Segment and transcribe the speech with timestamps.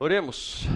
[0.00, 0.66] Oremos.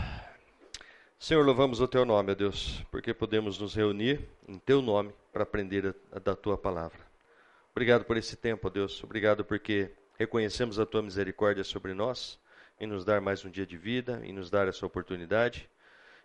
[1.19, 5.43] Senhor, louvamos o teu nome, ó Deus, porque podemos nos reunir em teu nome para
[5.43, 7.01] aprender a, a, da tua palavra.
[7.73, 9.03] Obrigado por esse tempo, ó Deus.
[9.03, 12.39] Obrigado porque reconhecemos a tua misericórdia sobre nós
[12.78, 15.69] em nos dar mais um dia de vida, em nos dar essa oportunidade.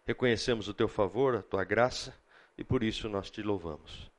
[0.05, 2.13] Reconhecemos o teu favor, a tua graça
[2.59, 4.11] e por isso nós te louvamos.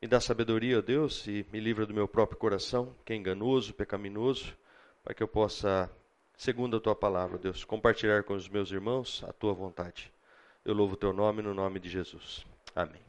[0.00, 3.74] Me dá sabedoria, ó Deus, e me livra do meu próprio coração, que é enganoso,
[3.74, 4.54] pecaminoso,
[5.02, 5.90] para que eu possa
[6.36, 10.12] segundo a tua palavra, Deus, compartilhar com os meus irmãos a tua vontade.
[10.64, 12.44] Eu louvo o teu nome no nome de Jesus.
[12.74, 13.00] Amém.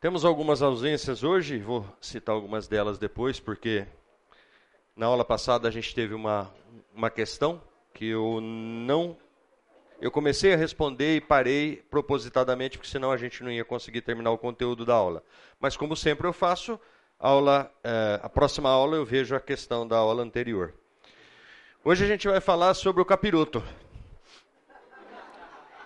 [0.00, 3.86] Temos algumas ausências hoje, vou citar algumas delas depois, porque
[4.94, 6.52] na aula passada a gente teve uma,
[6.94, 7.60] uma questão
[7.92, 9.16] que eu não.
[10.00, 14.30] Eu comecei a responder e parei propositadamente, porque senão a gente não ia conseguir terminar
[14.30, 15.22] o conteúdo da aula.
[15.58, 16.78] Mas, como sempre eu faço,
[17.18, 20.74] aula, eh, a próxima aula eu vejo a questão da aula anterior.
[21.86, 23.62] Hoje a gente vai falar sobre o capiroto.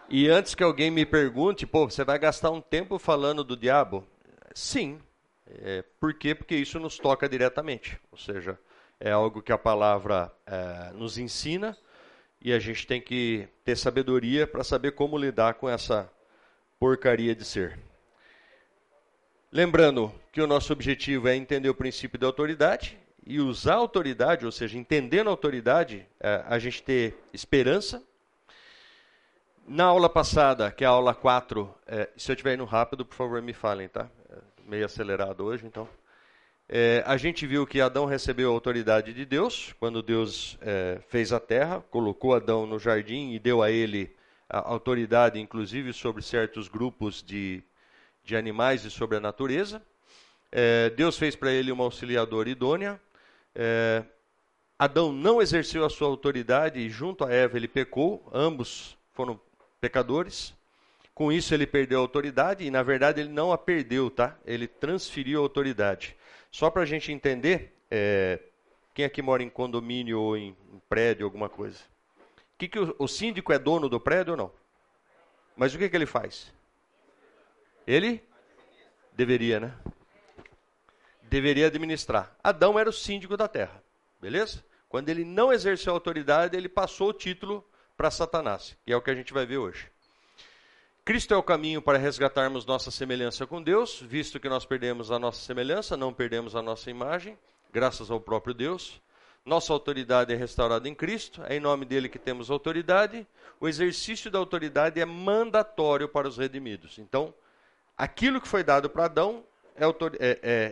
[0.09, 4.07] E antes que alguém me pergunte, pô, você vai gastar um tempo falando do diabo?
[4.55, 5.01] Sim.
[5.51, 6.37] É, por quê?
[6.37, 7.99] Porque isso nos toca diretamente.
[8.13, 8.57] Ou seja,
[9.01, 11.77] é algo que a palavra é, nos ensina
[12.41, 16.09] e a gente tem que ter sabedoria para saber como lidar com essa
[16.79, 17.77] porcaria de ser.
[19.51, 22.97] Lembrando que o nosso objetivo é entender o princípio da autoridade
[23.29, 28.03] e usar a autoridade, ou seja, entendendo a autoridade, é, a gente ter esperança.
[29.67, 33.15] Na aula passada, que é a aula 4, é, se eu estiver indo rápido, por
[33.15, 34.09] favor me falem, tá?
[34.31, 35.87] É meio acelerado hoje, então.
[36.67, 41.31] É, a gente viu que Adão recebeu a autoridade de Deus, quando Deus é, fez
[41.31, 44.11] a terra, colocou Adão no jardim e deu a ele
[44.49, 47.63] a autoridade, inclusive, sobre certos grupos de,
[48.25, 49.83] de animais e sobre a natureza.
[50.51, 52.99] É, Deus fez para ele uma auxiliadora idônea,
[53.61, 54.05] é,
[54.79, 59.39] Adão não exerceu a sua autoridade e junto a Eva ele pecou, ambos foram
[59.81, 60.55] pecadores.
[61.13, 64.39] Com isso ele perdeu a autoridade e na verdade ele não a perdeu, tá?
[64.47, 66.17] Ele transferiu a autoridade.
[66.53, 68.39] Só para a gente entender, é,
[68.95, 71.81] quem aqui é mora em condomínio ou em, em prédio, alguma coisa?
[72.57, 74.53] Que que o, o, síndico é dono do prédio ou não?
[75.57, 76.53] Mas o que, que ele faz?
[77.85, 78.23] Ele
[79.17, 79.75] deveria, né?
[81.29, 82.35] deveria administrar.
[82.43, 83.83] Adão era o síndico da terra,
[84.21, 84.65] beleza?
[84.89, 87.65] Quando ele não exerceu a autoridade, ele passou o título
[87.97, 89.91] para Satanás, que é o que a gente vai ver hoje.
[91.05, 95.19] Cristo é o caminho para resgatarmos nossa semelhança com Deus, visto que nós perdemos a
[95.19, 97.39] nossa semelhança, não perdemos a nossa imagem,
[97.73, 99.01] graças ao próprio Deus.
[99.45, 103.27] Nossa autoridade é restaurada em Cristo, é em nome dele que temos autoridade.
[103.59, 106.99] O exercício da autoridade é mandatório para os redimidos.
[106.99, 107.33] Então,
[107.97, 109.45] aquilo que foi dado para Adão
[109.79, 109.79] é, é,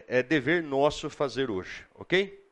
[0.08, 2.44] é, é, dever nosso fazer hoje, ok?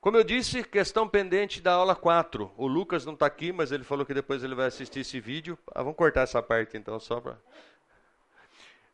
[0.00, 2.52] Como eu disse, questão pendente da aula 4.
[2.56, 5.58] O Lucas não está aqui, mas ele falou que depois ele vai assistir esse vídeo.
[5.74, 7.36] Ah, vamos cortar essa parte então, só para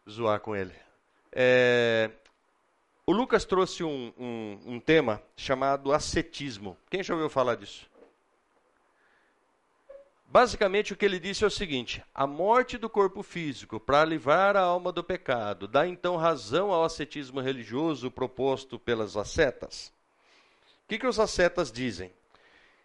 [0.09, 0.73] zoar com ele.
[1.31, 2.11] É...
[3.07, 6.77] O Lucas trouxe um, um, um tema chamado ascetismo.
[6.91, 7.87] Quem já ouviu falar disso?
[10.31, 14.57] Basicamente, o que ele disse é o seguinte: a morte do corpo físico para livrar
[14.57, 19.89] a alma do pecado dá então razão ao ascetismo religioso proposto pelas ascetas?
[20.85, 22.13] O que, que os ascetas dizem?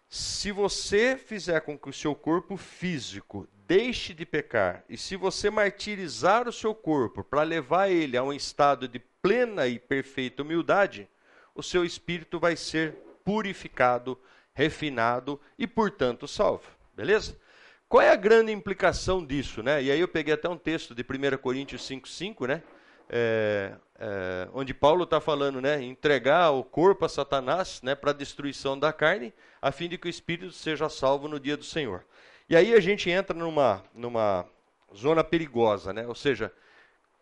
[0.08, 5.50] Se você fizer com que o seu corpo físico deixe de pecar, e se você
[5.50, 11.08] martirizar o seu corpo para levar ele a um estado de plena e perfeita humildade,
[11.54, 12.92] o seu espírito vai ser
[13.24, 14.18] purificado,
[14.54, 16.73] refinado e, portanto, salvo.
[16.96, 17.36] Beleza?
[17.88, 19.62] Qual é a grande implicação disso?
[19.62, 19.82] Né?
[19.82, 22.62] E aí eu peguei até um texto de 1 Coríntios 5,5, né?
[23.10, 28.78] É, é, onde Paulo está falando, né, entregar o corpo a Satanás, né, para destruição
[28.78, 32.02] da carne, a fim de que o espírito seja salvo no dia do Senhor.
[32.48, 34.46] E aí a gente entra numa numa
[34.96, 36.06] zona perigosa, né?
[36.08, 36.50] Ou seja,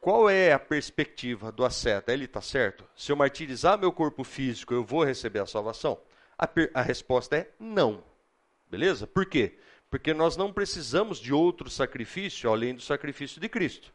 [0.01, 2.13] qual é a perspectiva do asceta?
[2.13, 2.85] Ele está certo?
[2.95, 5.99] Se eu martirizar meu corpo físico, eu vou receber a salvação?
[6.39, 8.05] A, a resposta é não.
[8.73, 9.07] Beleza?
[9.07, 9.53] Por quê?
[9.91, 13.93] Porque nós não precisamos de outro sacrifício além do sacrifício de Cristo.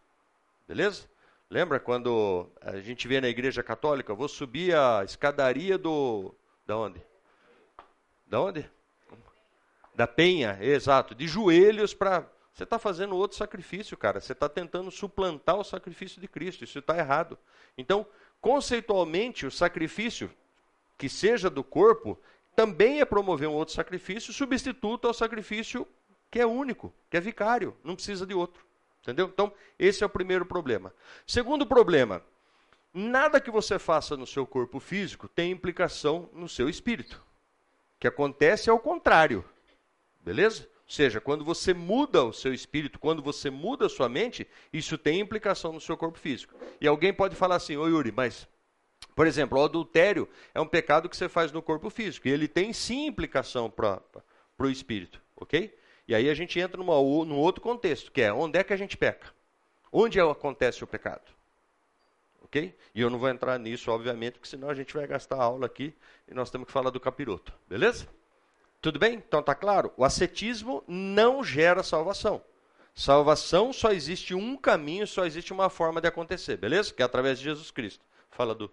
[0.67, 1.09] Beleza?
[1.49, 6.31] Lembra quando a gente vê na igreja católica, vou subir a escadaria do.
[6.63, 7.01] Da onde?
[8.27, 8.69] Da onde?
[9.95, 11.15] Da penha, exato.
[11.15, 12.31] De joelhos para.
[12.53, 14.21] Você está fazendo outro sacrifício, cara.
[14.21, 16.63] Você está tentando suplantar o sacrifício de Cristo.
[16.63, 17.35] Isso está errado.
[17.75, 18.05] Então,
[18.39, 20.29] conceitualmente, o sacrifício
[20.99, 22.19] que seja do corpo
[22.57, 25.87] também é promover um outro sacrifício substituto ao sacrifício
[26.31, 28.65] que é único, que é vicário, não precisa de outro.
[29.03, 29.27] Entendeu?
[29.31, 30.91] Então, esse é o primeiro problema.
[31.25, 32.23] Segundo problema,
[32.91, 37.23] nada que você faça no seu corpo físico tem implicação no seu espírito.
[37.95, 39.45] O que acontece é o contrário.
[40.25, 40.63] Beleza?
[40.63, 44.97] Ou seja, quando você muda o seu espírito, quando você muda a sua mente, isso
[44.97, 46.55] tem implicação no seu corpo físico.
[46.81, 48.47] E alguém pode falar assim, ô Yuri, mas
[49.17, 52.27] por exemplo, o adultério é um pecado que você faz no corpo físico.
[52.27, 53.99] E ele tem sim implicação para
[54.59, 55.75] o espírito, ok?
[56.07, 58.77] E aí a gente entra numa, num outro contexto, que é onde é que a
[58.77, 59.27] gente peca?
[59.91, 61.31] Onde é acontece o pecado?
[62.43, 62.75] Ok?
[62.93, 65.65] E eu não vou entrar nisso, obviamente, porque senão a gente vai gastar a aula
[65.65, 65.95] aqui
[66.27, 68.07] e nós temos que falar do capiroto, beleza?
[68.79, 69.15] Tudo bem?
[69.15, 69.91] Então tá claro?
[69.97, 72.39] O ascetismo não gera salvação.
[72.93, 76.93] Salvação só existe um caminho, só existe uma forma de acontecer, beleza?
[76.93, 78.05] Que é através de Jesus Cristo.
[78.29, 78.71] Fala do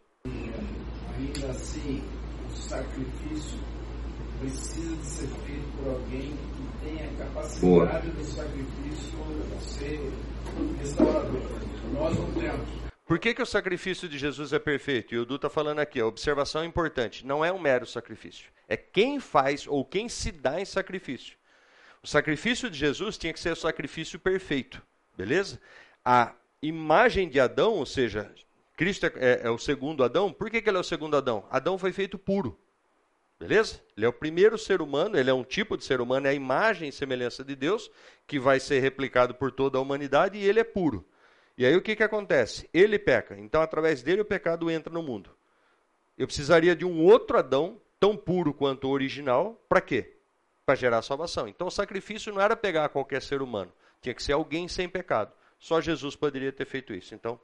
[1.44, 2.02] sendo assim,
[2.50, 3.58] o sacrifício
[4.41, 7.87] precisa de ser feito por alguém que tenha capacidade Boa.
[8.00, 9.14] do sacrifício
[9.61, 10.00] ser
[10.79, 11.41] restaurador.
[11.93, 12.69] Nós não temos.
[13.06, 15.14] Por que, que o sacrifício de Jesus é perfeito?
[15.14, 17.25] E o Du está falando aqui, a observação é importante.
[17.26, 18.49] Não é um mero sacrifício.
[18.67, 21.37] É quem faz ou quem se dá em sacrifício.
[22.02, 24.81] O sacrifício de Jesus tinha que ser o sacrifício perfeito.
[25.17, 25.61] Beleza?
[26.05, 26.32] A
[26.62, 28.31] imagem de Adão, ou seja,
[28.76, 30.32] Cristo é, é, é, o segundo Adão.
[30.32, 31.44] Por que, que ele é o segundo Adão?
[31.50, 32.59] Adão foi feito puro.
[33.38, 33.81] Beleza?
[33.97, 36.35] Ele é o primeiro ser humano, ele é um tipo de ser humano, é a
[36.35, 37.91] imagem e semelhança de Deus,
[38.26, 41.05] que vai ser replicado por toda a humanidade e ele é puro.
[41.59, 42.69] E aí o que, que acontece?
[42.73, 43.38] Ele peca.
[43.38, 45.31] Então, através dele, o pecado entra no mundo.
[46.17, 50.17] Eu precisaria de um outro Adão, tão puro quanto o original, para quê?
[50.67, 51.47] Para gerar salvação.
[51.47, 55.32] Então, o sacrifício não era pegar qualquer ser humano, tinha que ser alguém sem pecado.
[55.59, 57.15] Só Jesus poderia ter feito isso.
[57.15, 57.38] Então.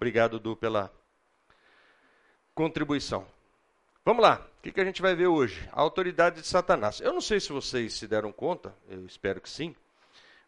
[0.00, 0.90] Obrigado, Du, pela
[2.54, 3.26] contribuição.
[4.02, 5.68] Vamos lá, o que, que a gente vai ver hoje?
[5.74, 7.02] A autoridade de Satanás.
[7.02, 9.76] Eu não sei se vocês se deram conta, eu espero que sim,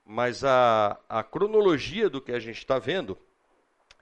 [0.07, 3.19] mas a, a cronologia do que a gente está vendo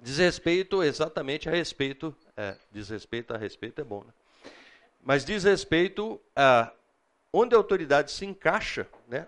[0.00, 4.12] diz respeito exatamente a respeito, é, diz respeito a respeito é bom, né?
[5.02, 6.70] mas diz respeito a
[7.32, 9.26] onde a autoridade se encaixa né,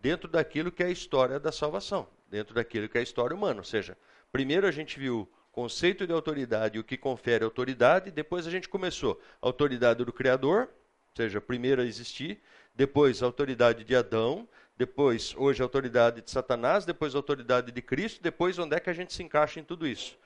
[0.00, 3.58] dentro daquilo que é a história da salvação, dentro daquilo que é a história humana.
[3.60, 3.98] Ou seja,
[4.30, 8.10] primeiro a gente viu conceito de autoridade e o que confere autoridade.
[8.10, 10.68] Depois a gente começou autoridade do Criador, ou
[11.16, 12.42] seja, primeiro a existir,
[12.74, 17.80] depois a autoridade de Adão, depois hoje a autoridade de Satanás, depois a autoridade de
[17.80, 20.18] Cristo, depois onde é que a gente se encaixa em tudo isso.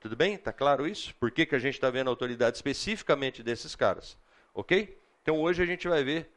[0.00, 0.34] Tudo bem?
[0.34, 1.14] Está claro isso?
[1.20, 4.18] Por que, que a gente está vendo a autoridade especificamente desses caras?
[4.52, 4.98] Ok?
[5.22, 6.28] Então hoje a gente vai ver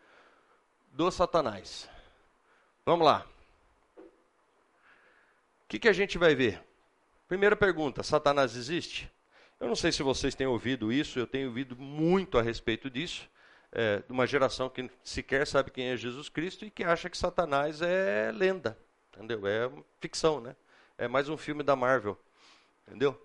[0.91, 1.89] do Satanás.
[2.85, 3.25] Vamos lá.
[3.97, 6.61] O que, que a gente vai ver?
[7.33, 9.09] Primeira pergunta: Satanás existe?
[9.59, 13.27] Eu não sei se vocês têm ouvido isso, eu tenho ouvido muito a respeito disso,
[13.71, 17.17] é, de uma geração que sequer sabe quem é Jesus Cristo e que acha que
[17.17, 18.77] Satanás é lenda,
[19.11, 19.47] entendeu?
[19.47, 19.67] É
[19.99, 20.55] ficção, né?
[20.95, 22.15] É mais um filme da Marvel,
[22.87, 23.19] entendeu?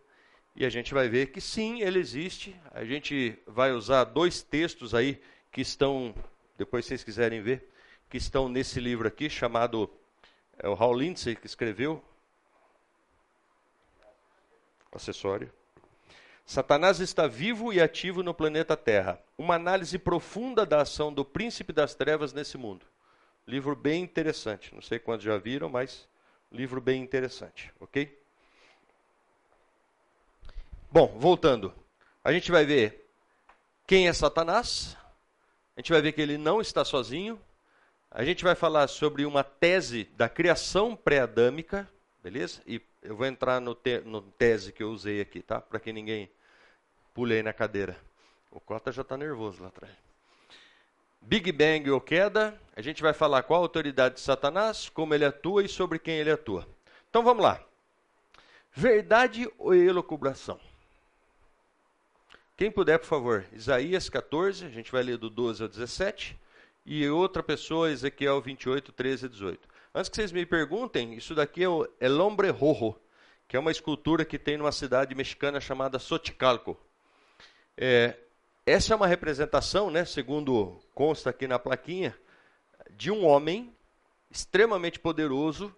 [0.57, 2.59] E a gente vai ver que sim, ele existe.
[2.73, 5.21] A gente vai usar dois textos aí
[5.53, 6.15] que estão,
[6.57, 7.69] depois vocês quiserem ver,
[8.09, 9.91] que estão nesse livro aqui chamado
[10.59, 12.03] é o Raul Lindsay que escreveu
[14.97, 15.53] acessório.
[16.47, 19.21] Satanás está vivo e ativo no planeta Terra.
[19.37, 22.87] Uma análise profunda da ação do príncipe das trevas nesse mundo.
[23.47, 24.75] Livro bem interessante.
[24.75, 26.09] Não sei quantos já viram, mas
[26.51, 28.19] livro bem interessante, ok?
[30.91, 31.73] Bom, voltando.
[32.25, 33.07] A gente vai ver
[33.87, 34.97] quem é Satanás.
[35.77, 37.39] A gente vai ver que ele não está sozinho.
[38.11, 41.87] A gente vai falar sobre uma tese da criação pré-adâmica,
[42.23, 42.61] Beleza?
[42.67, 45.61] E eu vou entrar no, te, no tese que eu usei aqui, tá?
[45.61, 46.31] Para que ninguém
[47.15, 47.97] pule aí na cadeira.
[48.51, 49.95] O Cota já está nervoso lá atrás.
[51.21, 55.25] Big Bang ou queda, a gente vai falar qual a autoridade de Satanás, como ele
[55.25, 56.67] atua e sobre quem ele atua.
[57.11, 57.61] Então vamos lá.
[58.73, 60.59] Verdade ou elocubração?
[62.57, 66.37] Quem puder, por favor, Isaías 14, a gente vai ler do 12 ao 17,
[66.87, 69.69] e outra pessoa, Ezequiel 28, 13 e 18.
[69.95, 72.95] Antes que vocês me perguntem, isso daqui é o El Hombre Rojo,
[73.49, 76.77] que é uma escultura que tem numa cidade mexicana chamada Xochicalco.
[77.77, 78.17] É,
[78.67, 82.15] essa é uma representação, né, segundo consta aqui na plaquinha,
[82.91, 83.75] de um homem
[84.31, 85.75] extremamente poderoso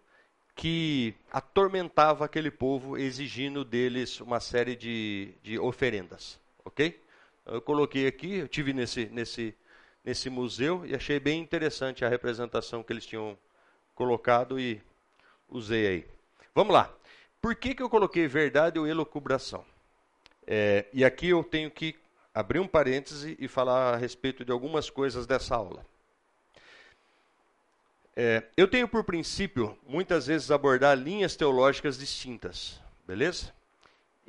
[0.56, 6.40] que atormentava aquele povo, exigindo deles uma série de, de oferendas.
[6.64, 7.00] Ok?
[7.42, 9.54] Então, eu coloquei aqui, eu tive nesse, nesse,
[10.04, 13.38] nesse museu e achei bem interessante a representação que eles tinham
[14.00, 14.80] colocado e
[15.46, 16.06] usei aí.
[16.54, 16.90] Vamos lá.
[17.38, 19.62] Por que, que eu coloquei verdade ou elocubração?
[20.46, 21.94] É, e aqui eu tenho que
[22.34, 25.84] abrir um parêntese e falar a respeito de algumas coisas dessa aula.
[28.16, 33.52] É, eu tenho por princípio, muitas vezes, abordar linhas teológicas distintas, beleza?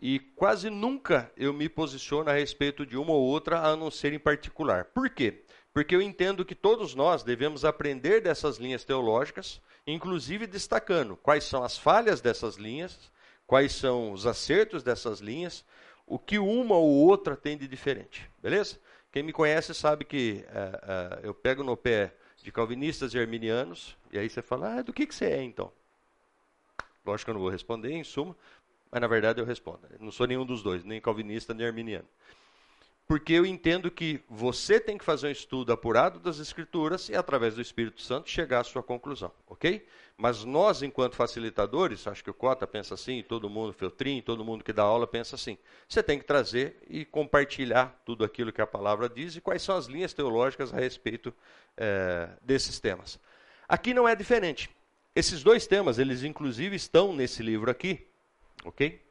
[0.02, 4.12] E quase nunca eu me posiciono a respeito de uma ou outra, a não ser
[4.12, 4.84] em particular.
[4.84, 5.42] Por quê?
[5.74, 11.64] porque eu entendo que todos nós devemos aprender dessas linhas teológicas, inclusive destacando quais são
[11.64, 13.10] as falhas dessas linhas,
[13.48, 15.64] quais são os acertos dessas linhas,
[16.06, 18.80] o que uma ou outra tem de diferente, beleza?
[19.14, 22.14] Quem me conhece sabe que uh, uh, eu pego no pé
[22.44, 25.72] de calvinistas e arminianos, e aí você fala, ah, do que, que você é então?
[27.06, 28.36] Lógico que eu não vou responder, em suma,
[28.92, 29.80] mas na verdade eu respondo.
[29.92, 32.08] Eu não sou nenhum dos dois, nem calvinista nem arminiano
[33.08, 37.56] porque eu entendo que você tem que fazer um estudo apurado das Escrituras e, através
[37.56, 39.86] do Espírito Santo, chegar à sua conclusão, ok?
[40.18, 44.64] Mas nós, enquanto facilitadores, acho que o Cota pensa assim, todo mundo, Feltrin, todo mundo
[44.64, 45.58] que dá aula pensa assim.
[45.90, 49.76] Você tem que trazer e compartilhar tudo aquilo que a palavra diz e quais são
[49.76, 51.34] as linhas teológicas a respeito
[51.76, 53.20] é, desses temas.
[53.68, 54.70] Aqui não é diferente.
[55.16, 58.08] Esses dois temas, eles inclusive estão nesse livro aqui,
[58.64, 59.02] ok?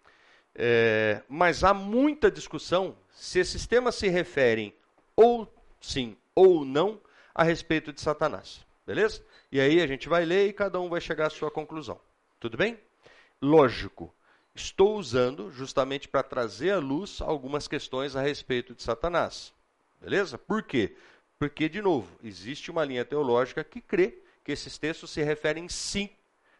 [0.54, 4.74] É, mas há muita discussão se esses temas se referem
[5.14, 7.00] ou sim ou não
[7.34, 8.66] a respeito de Satanás.
[8.86, 9.22] Beleza?
[9.52, 12.00] E aí a gente vai ler e cada um vai chegar à sua conclusão.
[12.38, 12.78] Tudo bem?
[13.40, 14.12] Lógico.
[14.54, 19.54] Estou usando justamente para trazer à luz algumas questões a respeito de Satanás.
[20.00, 20.36] Beleza?
[20.36, 20.96] Por quê?
[21.38, 26.10] Porque, de novo, existe uma linha teológica que crê que esses textos se referem sim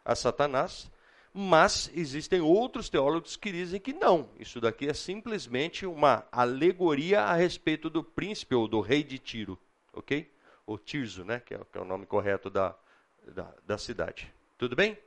[0.05, 0.89] a Satanás,
[1.33, 4.27] mas existem outros teólogos que dizem que não.
[4.37, 9.57] Isso daqui é simplesmente uma alegoria a respeito do príncipe ou do rei de Tiro,
[9.93, 10.29] ok?
[10.67, 11.39] Ou Tirso, né?
[11.39, 12.75] Que é, que é o nome correto da,
[13.29, 14.31] da, da cidade.
[14.57, 14.97] Tudo bem?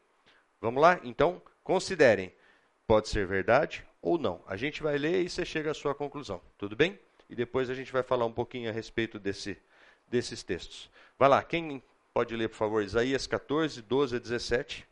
[0.63, 0.99] Vamos lá?
[1.05, 2.33] Então, considerem.
[2.87, 4.43] Pode ser verdade ou não.
[4.47, 6.41] A gente vai ler e você chega à sua conclusão.
[6.57, 6.99] Tudo bem?
[7.29, 9.59] E depois a gente vai falar um pouquinho a respeito desse,
[10.09, 10.91] desses textos.
[11.19, 11.83] Vai lá, quem
[12.15, 14.87] pode ler, por favor, Isaías 14, 12 a 17.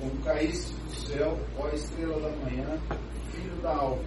[0.00, 2.80] Como caíste do céu, ó estrela da manhã,
[3.32, 4.02] filho da alva,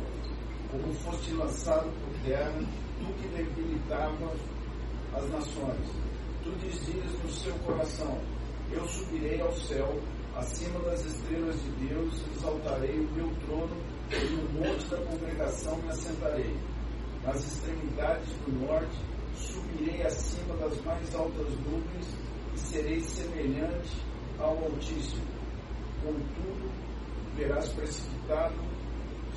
[0.72, 2.52] como foste lançado por terra,
[2.98, 4.40] tu que debilitavas
[5.14, 5.86] as nações.
[6.44, 8.18] Tu dizias no seu coração:
[8.72, 9.88] Eu subirei ao céu,
[10.36, 13.76] acima das estrelas de Deus, exaltarei o meu trono,
[14.10, 16.56] e no monte da congregação me assentarei.
[17.24, 18.98] Nas extremidades do norte,
[19.36, 22.08] subirei acima das mais altas nuvens,
[22.52, 23.96] e serei semelhante
[24.40, 25.22] ao Altíssimo
[26.04, 26.70] Contudo,
[27.38, 28.56] verás precipitado,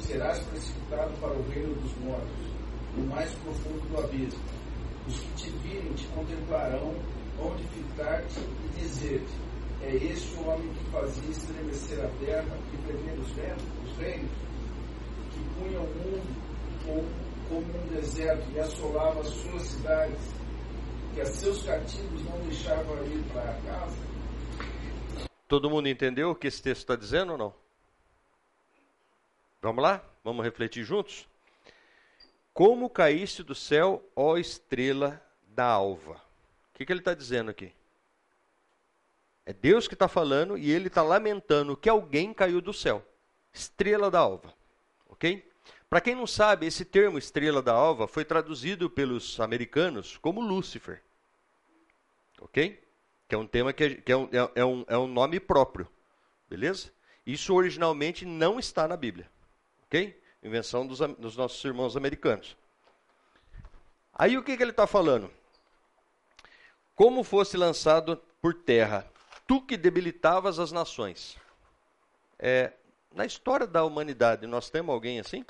[0.00, 2.48] serás precipitado para o reino dos mortos,
[2.96, 4.42] no mais profundo do abismo.
[5.06, 6.92] Os que te virem te contemplarão,
[7.40, 13.14] onde ficar-te e dizer-te, é este o homem que fazia estremecer a terra, que tremia
[13.20, 14.30] os ventos, os reinos,
[15.30, 17.06] que punha o mundo
[17.48, 20.34] como um deserto e assolava as suas cidades,
[21.14, 23.96] que a seus cativos não deixava ir para a casa,
[25.48, 27.54] Todo mundo entendeu o que esse texto está dizendo ou não?
[29.62, 30.04] Vamos lá?
[30.24, 31.28] Vamos refletir juntos?
[32.52, 36.14] Como caíste do céu, ó estrela da alva.
[36.14, 37.72] O que, que ele está dizendo aqui?
[39.44, 43.06] É Deus que está falando e ele está lamentando que alguém caiu do céu.
[43.52, 44.52] Estrela da alva.
[45.08, 45.48] Ok?
[45.88, 51.00] Para quem não sabe, esse termo estrela da alva foi traduzido pelos americanos como Lúcifer.
[52.40, 52.84] Ok?
[53.28, 55.40] que é um tema que, é, que é, um, é, é, um, é um nome
[55.40, 55.88] próprio,
[56.48, 56.90] beleza?
[57.26, 59.28] Isso originalmente não está na Bíblia,
[59.84, 60.20] ok?
[60.42, 62.56] Invenção dos, dos nossos irmãos americanos.
[64.14, 65.30] Aí o que, que ele está falando?
[66.94, 69.06] Como fosse lançado por terra,
[69.46, 71.36] tu que debilitavas as nações.
[72.38, 72.72] É,
[73.12, 75.44] na história da humanidade, nós temos alguém assim?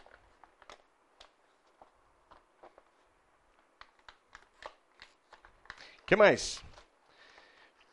[6.06, 6.62] que mais?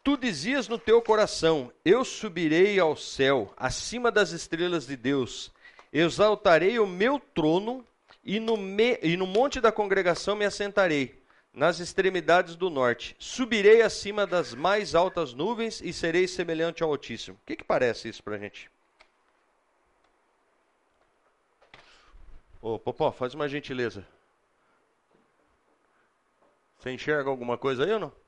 [0.04, 5.50] Tu dizias no teu coração: Eu subirei ao céu, acima das estrelas de Deus,
[5.94, 7.88] exaltarei o meu trono
[8.22, 13.16] e no, me, e no monte da congregação me assentarei, nas extremidades do norte.
[13.18, 17.38] Subirei acima das mais altas nuvens e serei semelhante ao Altíssimo.
[17.42, 18.70] O que, que parece isso para a gente?
[22.62, 24.06] Ô, Popó, faz uma gentileza.
[26.78, 28.23] Você enxerga alguma coisa aí ou não?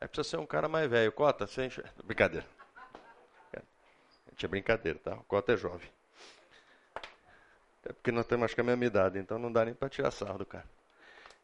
[0.00, 1.10] É precisa ser um cara mais velho.
[1.12, 1.90] Cota, você enxerga.
[2.04, 2.46] Brincadeira.
[4.30, 5.14] Gente, é brincadeira, tá?
[5.14, 5.88] O Cota é jovem.
[7.82, 10.10] Até porque nós temos acho que a mesma idade, então não dá nem para tirar
[10.12, 10.66] sarro do cara.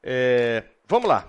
[0.02, 1.28] É, vamos lá.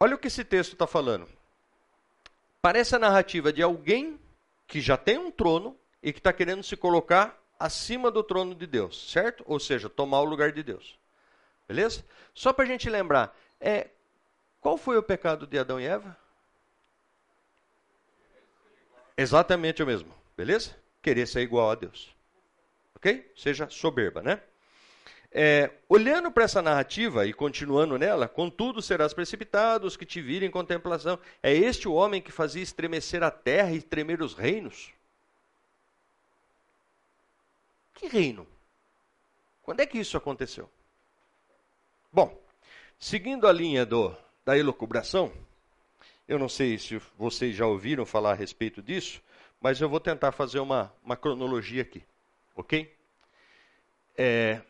[0.00, 1.28] Olha o que esse texto está falando.
[2.60, 4.18] Parece a narrativa de alguém
[4.66, 8.66] que já tem um trono e que está querendo se colocar acima do trono de
[8.66, 9.44] Deus, certo?
[9.46, 10.98] Ou seja, tomar o lugar de Deus.
[11.70, 12.04] Beleza?
[12.34, 13.90] Só para a gente lembrar, é,
[14.60, 16.16] qual foi o pecado de Adão e Eva?
[19.16, 20.74] Exatamente o mesmo, beleza?
[21.00, 22.12] Querer ser igual a Deus.
[22.96, 23.30] Ok?
[23.36, 24.42] Seja soberba, né?
[25.30, 30.48] É, olhando para essa narrativa e continuando nela, contudo serás precipitado os que te virem
[30.48, 31.20] em contemplação.
[31.40, 34.90] É este o homem que fazia estremecer a terra e tremer os reinos?
[37.94, 38.44] Que reino?
[39.62, 40.68] Quando é que isso aconteceu?
[42.12, 42.36] Bom,
[42.98, 44.14] seguindo a linha do,
[44.44, 45.32] da elucubração,
[46.26, 49.22] eu não sei se vocês já ouviram falar a respeito disso,
[49.60, 52.02] mas eu vou tentar fazer uma, uma cronologia aqui,
[52.56, 52.92] ok?
[54.18, 54.60] É...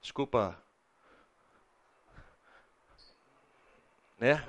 [0.00, 0.56] Desculpa.
[4.20, 4.46] Né?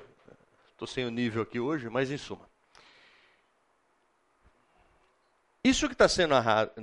[0.72, 2.48] Estou sem o nível aqui hoje, mas em suma.
[5.66, 6.34] Isso que está sendo,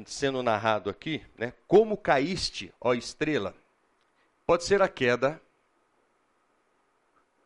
[0.06, 3.54] sendo narrado, aqui, né, como caíste, ó estrela,
[4.46, 5.38] pode ser a queda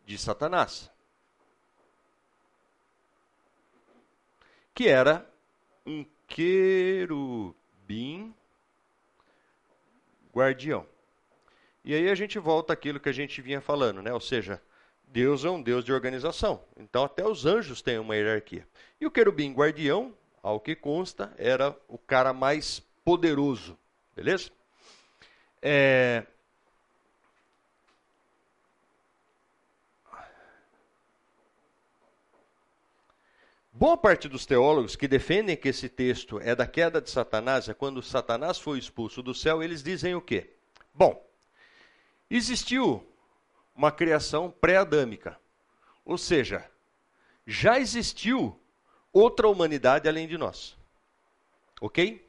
[0.07, 0.89] de Satanás,
[4.73, 5.29] que era
[5.85, 8.33] um querubim
[10.33, 10.87] guardião.
[11.85, 14.13] E aí a gente volta àquilo que a gente vinha falando, né?
[14.13, 14.63] Ou seja,
[15.09, 16.65] Deus é um Deus de organização.
[16.79, 18.67] Então até os anjos têm uma hierarquia.
[19.01, 20.15] E o querubim guardião
[20.45, 23.79] ao que consta, era o cara mais poderoso.
[24.15, 24.51] Beleza?
[25.63, 26.27] É...
[33.73, 37.73] Boa parte dos teólogos que defendem que esse texto é da queda de Satanás, é
[37.75, 40.51] quando Satanás foi expulso do céu, eles dizem o quê?
[40.93, 41.27] Bom,
[42.31, 43.03] existiu
[43.75, 45.41] uma criação pré-adâmica,
[46.05, 46.71] ou seja,
[47.47, 48.61] já existiu
[49.15, 50.77] outra humanidade além de nós.
[51.81, 52.23] Ok?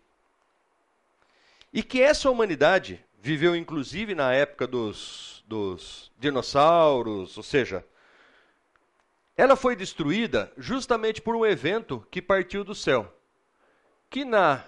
[1.73, 7.83] E que essa humanidade viveu inclusive na época dos, dos dinossauros, ou seja,
[9.35, 13.11] ela foi destruída justamente por um evento que partiu do céu,
[14.09, 14.63] que na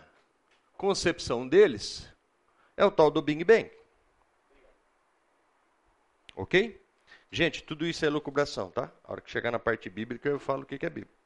[0.75, 2.09] concepção deles
[2.75, 3.69] é o tal do Big Bang.
[6.35, 6.81] Ok?
[7.31, 8.91] Gente, tudo isso é lucubração, tá?
[9.03, 11.16] A hora que chegar na parte bíblica eu falo o que é bíblico.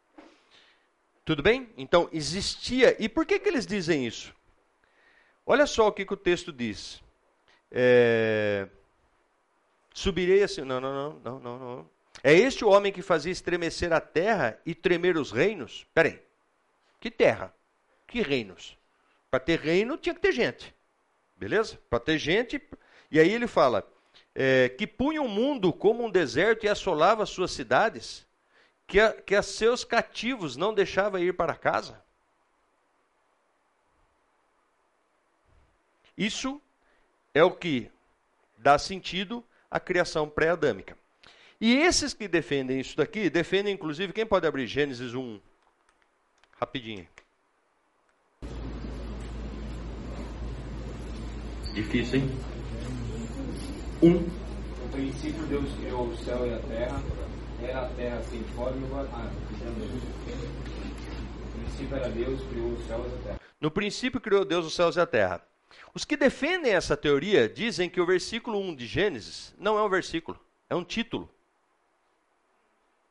[1.31, 1.69] Tudo bem?
[1.77, 2.93] Então, existia.
[3.01, 4.35] E por que, que eles dizem isso?
[5.45, 7.01] Olha só o que, que o texto diz.
[7.71, 8.67] É...
[9.93, 10.63] Subirei assim.
[10.63, 11.89] Não, não, não, não, não,
[12.21, 15.87] É este o homem que fazia estremecer a terra e tremer os reinos?
[15.93, 16.19] Peraí.
[16.99, 17.55] Que terra?
[18.05, 18.75] Que reinos?
[19.29, 20.75] Para ter reino tinha que ter gente.
[21.37, 21.79] Beleza?
[21.89, 22.61] Para ter gente.
[23.09, 23.89] E aí ele fala:
[24.35, 28.27] é, que punha o mundo como um deserto e assolava suas cidades
[28.91, 31.97] que a, que a seus cativos não deixava ir para casa?
[36.17, 36.61] Isso
[37.33, 37.89] é o que
[38.57, 40.97] dá sentido à criação pré-adâmica.
[41.61, 45.39] E esses que defendem isso daqui, defendem inclusive, quem pode abrir Gênesis 1?
[46.59, 47.07] Rapidinho.
[51.73, 52.29] Difícil, hein?
[54.03, 54.13] Um.
[54.83, 56.99] No princípio Deus criou o céu e a terra
[57.65, 60.01] era a terra sem e No
[61.69, 63.41] princípio era Deus, criou os céus e a terra.
[63.59, 65.41] No princípio criou Deus os céus e a terra.
[65.93, 69.89] Os que defendem essa teoria dizem que o versículo 1 de Gênesis não é um
[69.89, 71.29] versículo, é um título.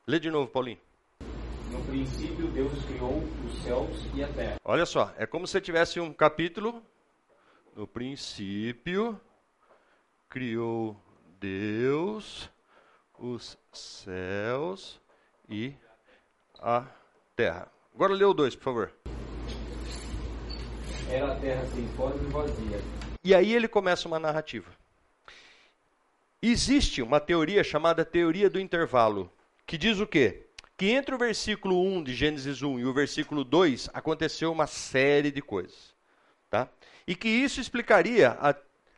[0.06, 0.78] Lê de novo, Paulinho.
[1.70, 4.58] No princípio, Deus criou os céus e a terra.
[4.64, 6.82] Olha só, é como se tivesse um capítulo.
[7.76, 9.20] No princípio,
[10.28, 10.96] criou
[11.38, 12.50] Deus
[13.20, 14.98] os céus
[15.48, 15.74] e
[16.58, 16.86] a
[17.36, 17.70] terra.
[17.94, 18.92] Agora leu dois, por favor.
[21.10, 22.80] Era a terra sem forma e vazia.
[23.22, 24.70] E aí ele começa uma narrativa.
[26.42, 29.30] Existe uma teoria chamada teoria do intervalo,
[29.66, 30.46] que diz o quê?
[30.78, 35.30] Que entre o versículo 1 de Gênesis 1 e o versículo 2 aconteceu uma série
[35.30, 35.94] de coisas.
[36.48, 36.66] Tá?
[37.06, 38.54] E que isso explicaria a,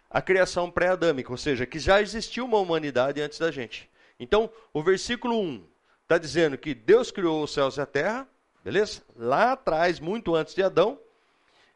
[0.09, 3.91] a criação pré-adâmica, ou seja, que já existiu uma humanidade antes da gente.
[4.23, 5.65] Então, o versículo 1
[6.05, 8.25] está dizendo que Deus criou os céus e a terra,
[8.63, 9.03] beleza?
[9.17, 10.97] Lá atrás, muito antes de Adão,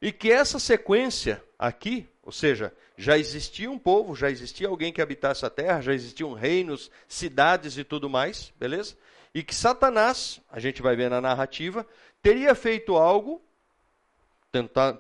[0.00, 5.02] e que essa sequência aqui, ou seja, já existia um povo, já existia alguém que
[5.02, 8.94] habitasse a terra, já existiam reinos, cidades e tudo mais, beleza?
[9.34, 11.84] E que Satanás, a gente vai ver na narrativa,
[12.22, 13.42] teria feito algo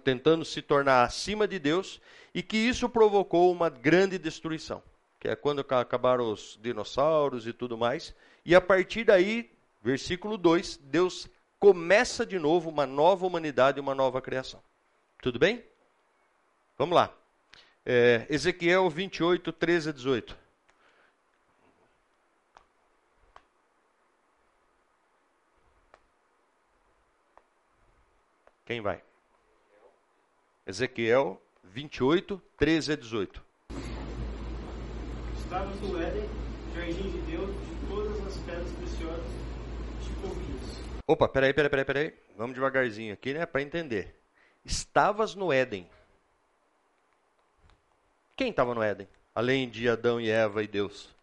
[0.02, 2.00] tentando se tornar acima de Deus
[2.34, 4.82] e que isso provocou uma grande destruição
[5.26, 8.14] que é quando acabaram os dinossauros e tudo mais.
[8.44, 9.50] E a partir daí,
[9.82, 14.62] versículo 2, Deus começa de novo uma nova humanidade, uma nova criação.
[15.20, 15.64] Tudo bem?
[16.78, 17.12] Vamos lá.
[17.84, 20.38] É, Ezequiel 28, 13 a 18.
[28.64, 29.02] Quem vai?
[30.66, 33.46] Ezequiel 28, 13 a 18
[35.46, 36.28] estavas no Éden,
[36.74, 39.24] jardim de Deus, de todas as pedras preciosas
[40.02, 40.80] tipo de cobias.
[41.06, 42.14] Opa, peraí, peraí, peraí, peraí.
[42.36, 44.12] Vamos devagarzinho aqui, né, para entender.
[44.64, 45.88] Estavas no Éden.
[48.36, 49.06] Quem estava no Éden?
[49.32, 51.14] Além de Adão e Eva e Deus.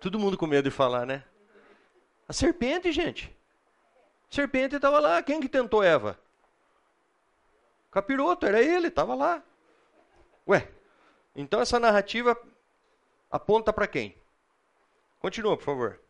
[0.00, 1.22] Todo mundo com medo de falar, né?
[2.26, 3.30] A serpente, gente.
[4.30, 5.22] A serpente estava lá.
[5.22, 6.18] Quem que tentou Eva?
[7.94, 9.40] Capiroto, era ele, estava lá.
[10.48, 10.68] Ué,
[11.36, 12.36] então essa narrativa
[13.30, 14.16] aponta para quem?
[15.20, 16.00] Continua, por favor.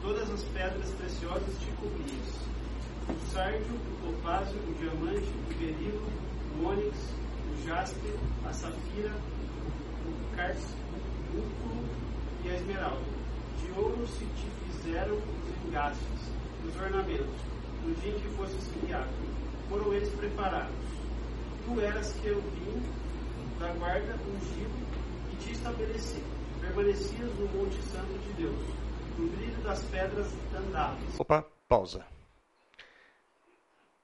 [0.00, 2.40] Todas as pedras preciosas te cobrias.
[3.10, 6.06] O sardio, o topázio, o diamante, o berilo,
[6.58, 6.96] o ônix,
[7.52, 9.10] o jaspe, a safira,
[10.08, 11.84] o cárcio, o músculo
[12.46, 13.04] e a esmeralda.
[13.60, 16.30] De ouro se te fizeram os engastes,
[16.66, 17.40] os ornamentos,
[17.82, 19.12] no dia em que fosses criado.
[19.68, 20.93] Foram eles preparados
[21.64, 22.82] tu eras querubim
[23.58, 24.86] da guarda ungido
[25.32, 26.22] e te estabeleci.
[26.60, 28.64] Permanecias no Monte Santo de Deus,
[29.18, 31.20] no brilho das pedras andáveis.
[31.20, 32.06] Opa, pausa.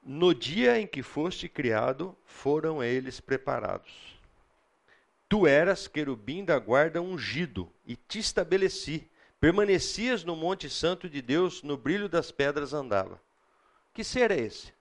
[0.03, 4.18] No dia em que foste criado, foram eles preparados.
[5.29, 9.09] Tu eras querubim da guarda ungido, e te estabeleci.
[9.38, 13.20] Permanecias no Monte Santo de Deus, no brilho das pedras andava.
[13.94, 14.73] Que ser é esse?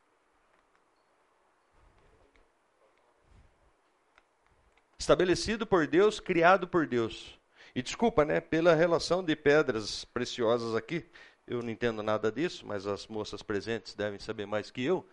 [4.99, 7.39] estabelecido por Deus, criado por Deus.
[7.73, 11.05] E desculpa, né, pela relação de pedras preciosas aqui,
[11.47, 15.07] eu não entendo nada disso, mas as moças presentes devem saber mais que eu.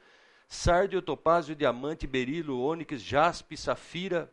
[0.48, 4.30] Sardio topázio, diamante, berilo, ônix, jaspe, safira.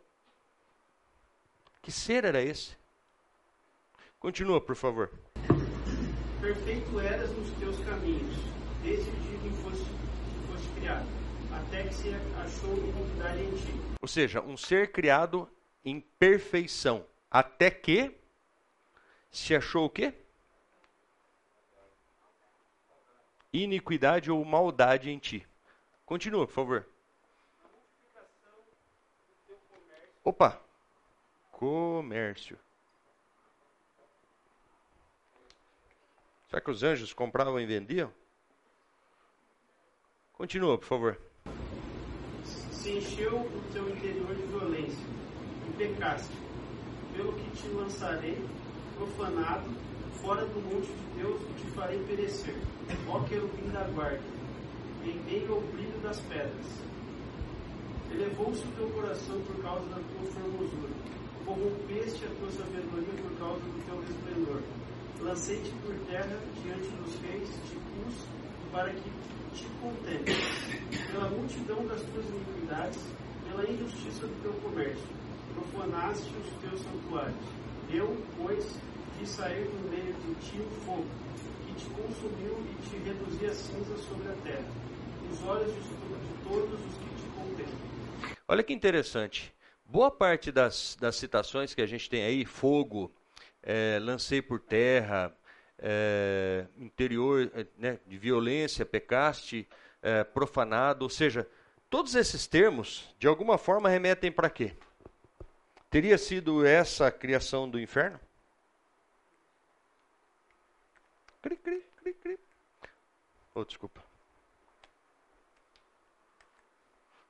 [1.80, 2.76] Que ser era esse?
[4.18, 5.10] Continua, por favor.
[6.40, 8.34] Perfeito eras nos teus caminhos,
[8.82, 11.06] desde o dia que foste, que foste criado
[12.42, 13.94] achou em ti.
[14.00, 15.50] Ou seja, um ser criado
[15.84, 18.14] em perfeição, até que
[19.30, 20.14] se achou o quê?
[23.52, 25.46] Iniquidade ou maldade em ti.
[26.04, 26.86] Continua, por favor.
[30.22, 30.60] Opa!
[31.52, 32.58] Comércio.
[36.48, 38.12] Será que os anjos compravam e vendiam?
[40.36, 41.20] Continua, por favor
[42.84, 45.06] se encheu o teu interior de violência,
[45.66, 46.34] e pecaste,
[47.16, 48.36] pelo que te lançarei,
[48.94, 49.70] profanado,
[50.20, 52.54] fora do monte de Deus, e te farei perecer,
[53.08, 54.20] ó querubim da guarda,
[55.02, 56.66] em meio ao brilho das pedras.
[58.12, 60.92] Elevou-se o teu coração por causa da tua formosura,
[61.46, 64.60] corrompeste a tua sabedoria por causa do teu resplendor.
[65.22, 68.14] Lancei-te por terra diante dos reis, te pus
[68.74, 69.02] para que
[69.54, 70.44] te contentes
[71.12, 72.98] pela multidão das tuas iniquidades,
[73.48, 75.06] pela injustiça do teu comércio.
[75.54, 77.46] Profanaste os teus santuários.
[77.88, 78.76] Eu, pois,
[79.16, 81.06] fiz sair do meio de ti o fogo,
[81.68, 84.68] que te consumiu e te reduzi a cinza sobre a terra,
[85.30, 88.36] Os olhos de, de todos os que te contemplam.
[88.48, 89.54] Olha que interessante.
[89.86, 93.14] Boa parte das, das citações que a gente tem aí, fogo,
[93.62, 95.32] é, lancei por terra,
[95.86, 99.68] é, interior eh, né, de violência, pecaste,
[100.00, 101.46] é, profanado, ou seja,
[101.90, 104.74] todos esses termos, de alguma forma, remetem para quê?
[105.90, 108.18] Teria sido essa a criação do inferno?
[111.42, 112.38] Cri, cri, cri, cri.
[113.54, 114.02] Oh, desculpa.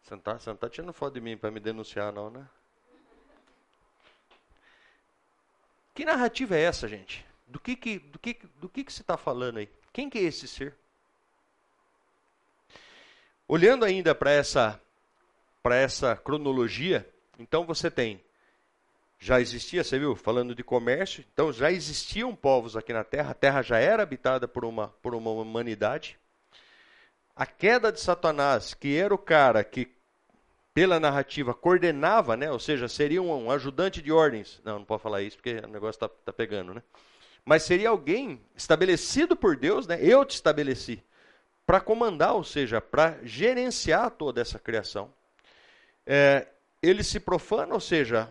[0.05, 2.47] Você não está tá, tirando foto de mim para me denunciar, não, né?
[5.93, 7.27] Que narrativa é essa, gente?
[7.55, 9.69] Do que, que, do que, do que, que se está falando aí?
[9.93, 10.75] Quem que é esse ser?
[13.47, 14.81] Olhando ainda para essa,
[15.65, 18.21] essa cronologia, então você tem,
[19.21, 23.35] já existia, você viu, falando de comércio, então já existiam povos aqui na Terra, a
[23.35, 26.19] Terra já era habitada por uma, por uma humanidade.
[27.37, 29.89] A queda de Satanás, que era o cara que,
[30.75, 32.51] pela narrativa, coordenava, né?
[32.51, 34.61] ou seja, seria um, um ajudante de ordens.
[34.65, 36.83] Não, não pode falar isso porque o negócio está tá pegando, né?
[37.45, 39.99] mas seria alguém estabelecido por Deus, né?
[40.01, 41.03] Eu te estabeleci
[41.67, 45.13] para comandar, ou seja, para gerenciar toda essa criação.
[46.07, 46.47] É,
[46.83, 48.31] ele se profana, ou seja,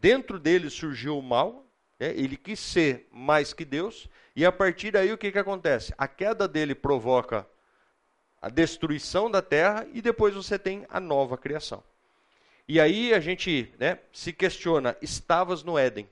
[0.00, 1.64] dentro dele surgiu o mal,
[1.98, 2.10] né?
[2.16, 5.92] ele quis ser mais que Deus, e a partir daí o que, que acontece?
[5.98, 7.46] A queda dele provoca
[8.40, 11.82] a destruição da terra e depois você tem a nova criação.
[12.68, 16.08] E aí a gente né, se questiona: estavas no Éden?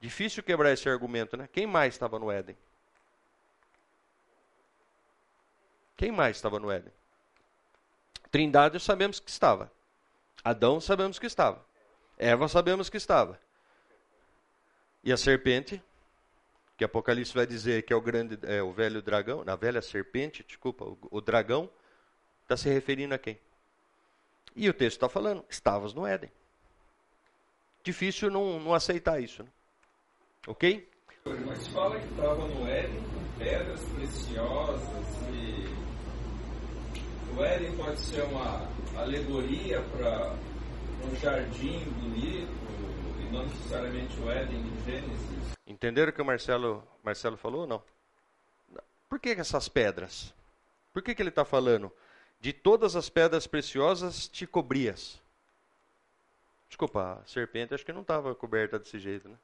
[0.00, 1.46] Difícil quebrar esse argumento, né?
[1.52, 2.56] Quem mais estava no Éden?
[5.96, 6.92] Quem mais estava no Éden?
[8.30, 9.70] Trindade sabemos que estava.
[10.42, 11.62] Adão sabemos que estava.
[12.16, 13.38] Eva sabemos que estava.
[15.04, 15.82] E a serpente,
[16.78, 20.42] que Apocalipse vai dizer que é o grande, é, o velho dragão, na velha serpente,
[20.46, 21.70] desculpa, o, o dragão,
[22.42, 23.38] está se referindo a quem?
[24.56, 26.30] E o texto está falando, estavas no Éden.
[27.82, 29.42] Difícil não, não aceitar isso.
[29.42, 29.50] Né?
[30.46, 30.88] Ok?
[31.44, 35.66] Mas fala que estava no Éden com pedras preciosas e
[37.36, 40.34] o Éden pode ser uma alegoria para
[41.06, 42.50] um jardim bonito
[43.20, 45.54] e não necessariamente o Éden de Gênesis.
[45.66, 47.82] Entenderam o que o Marcelo, Marcelo falou ou não?
[49.10, 50.32] Por que essas pedras?
[50.94, 51.92] Por que, que ele está falando?
[52.40, 55.20] De todas as pedras preciosas te cobrias.
[56.66, 59.36] Desculpa, a serpente acho que não estava coberta desse jeito, né?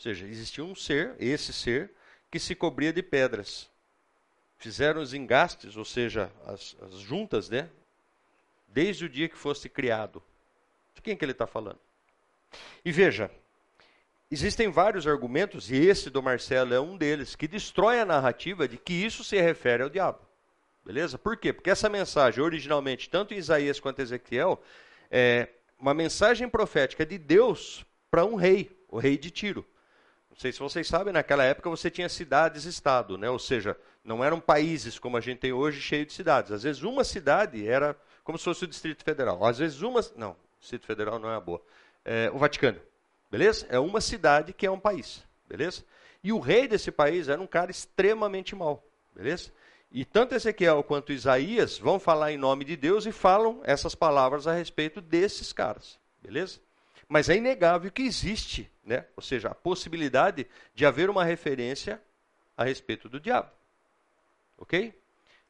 [0.00, 1.92] ou seja, existia um ser, esse ser,
[2.30, 3.68] que se cobria de pedras.
[4.56, 7.68] Fizeram os engastes, ou seja, as, as juntas, né?
[8.66, 10.22] Desde o dia que fosse criado.
[10.94, 11.78] De quem que ele está falando?
[12.82, 13.30] E veja,
[14.30, 18.78] existem vários argumentos, e esse do Marcelo é um deles, que destrói a narrativa de
[18.78, 20.20] que isso se refere ao diabo.
[20.82, 21.18] Beleza?
[21.18, 21.52] Por quê?
[21.52, 24.62] Porque essa mensagem, originalmente, tanto em Isaías quanto em Ezequiel,
[25.10, 29.66] é uma mensagem profética de Deus para um rei, o rei de Tiro.
[30.30, 33.28] Não sei se vocês sabem, naquela época você tinha cidades-estado, né?
[33.28, 36.52] ou seja, não eram países como a gente tem hoje, cheio de cidades.
[36.52, 39.44] Às vezes uma cidade era como se fosse o Distrito Federal.
[39.44, 40.00] Às vezes uma.
[40.16, 41.60] Não, Distrito Federal não é a boa.
[42.04, 42.80] É, o Vaticano.
[43.30, 43.66] Beleza?
[43.68, 45.22] É uma cidade que é um país.
[45.48, 45.84] Beleza?
[46.22, 48.84] E o rei desse país era um cara extremamente mau.
[49.14, 49.50] Beleza?
[49.90, 54.46] E tanto Ezequiel quanto Isaías vão falar em nome de Deus e falam essas palavras
[54.46, 55.98] a respeito desses caras.
[56.22, 56.60] Beleza?
[57.08, 59.04] Mas é inegável que existe né?
[59.16, 62.02] ou seja, a possibilidade de haver uma referência
[62.56, 63.48] a respeito do diabo.
[64.58, 64.92] Ok?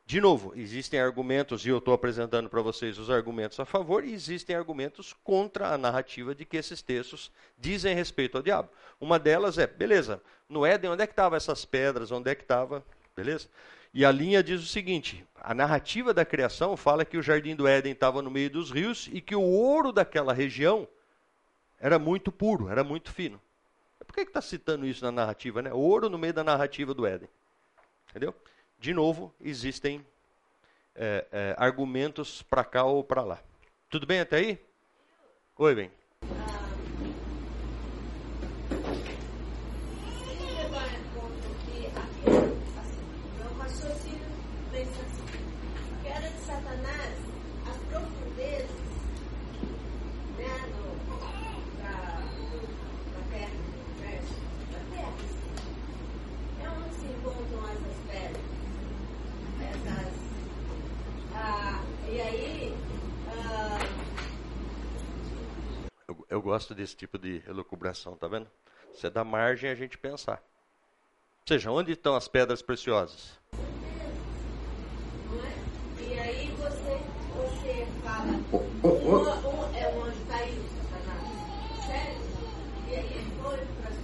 [0.04, 4.12] De novo, existem argumentos, e eu estou apresentando para vocês os argumentos a favor, e
[4.12, 8.68] existem argumentos contra a narrativa de que esses textos dizem respeito ao diabo.
[9.00, 12.10] Uma delas é, beleza, no Éden, onde é que estavam essas pedras?
[12.10, 12.84] Onde é que estava?
[13.16, 13.48] Beleza?
[13.94, 17.66] E a linha diz o seguinte: a narrativa da criação fala que o jardim do
[17.66, 20.86] Éden estava no meio dos rios e que o ouro daquela região
[21.80, 23.40] era muito puro, era muito fino.
[24.06, 25.62] Por que está citando isso na narrativa?
[25.62, 25.72] Né?
[25.72, 27.28] Ouro no meio da narrativa do Éden.
[28.10, 28.34] Entendeu?
[28.78, 30.04] De novo, existem
[30.94, 33.38] é, é, argumentos para cá ou para lá.
[33.88, 34.58] Tudo bem até aí?
[35.56, 35.90] Oi, bem.
[66.60, 68.46] gosto desse tipo de elucubração, tá vendo?
[68.92, 70.34] Isso é da margem a gente pensar.
[71.40, 73.40] Ou seja, onde estão as pedras preciosas?
[75.32, 75.36] É?
[76.06, 76.98] E aí você,
[77.34, 78.58] você fala, um,
[79.74, 80.48] é um tá tá
[80.92, 82.12] Satanás,
[82.90, 83.96] E aí é para as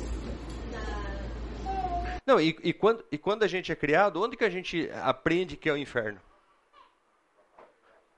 [0.00, 4.90] profundezas Não, e, e, quando, e quando a gente é criado, onde que a gente
[5.04, 6.18] aprende que é o inferno?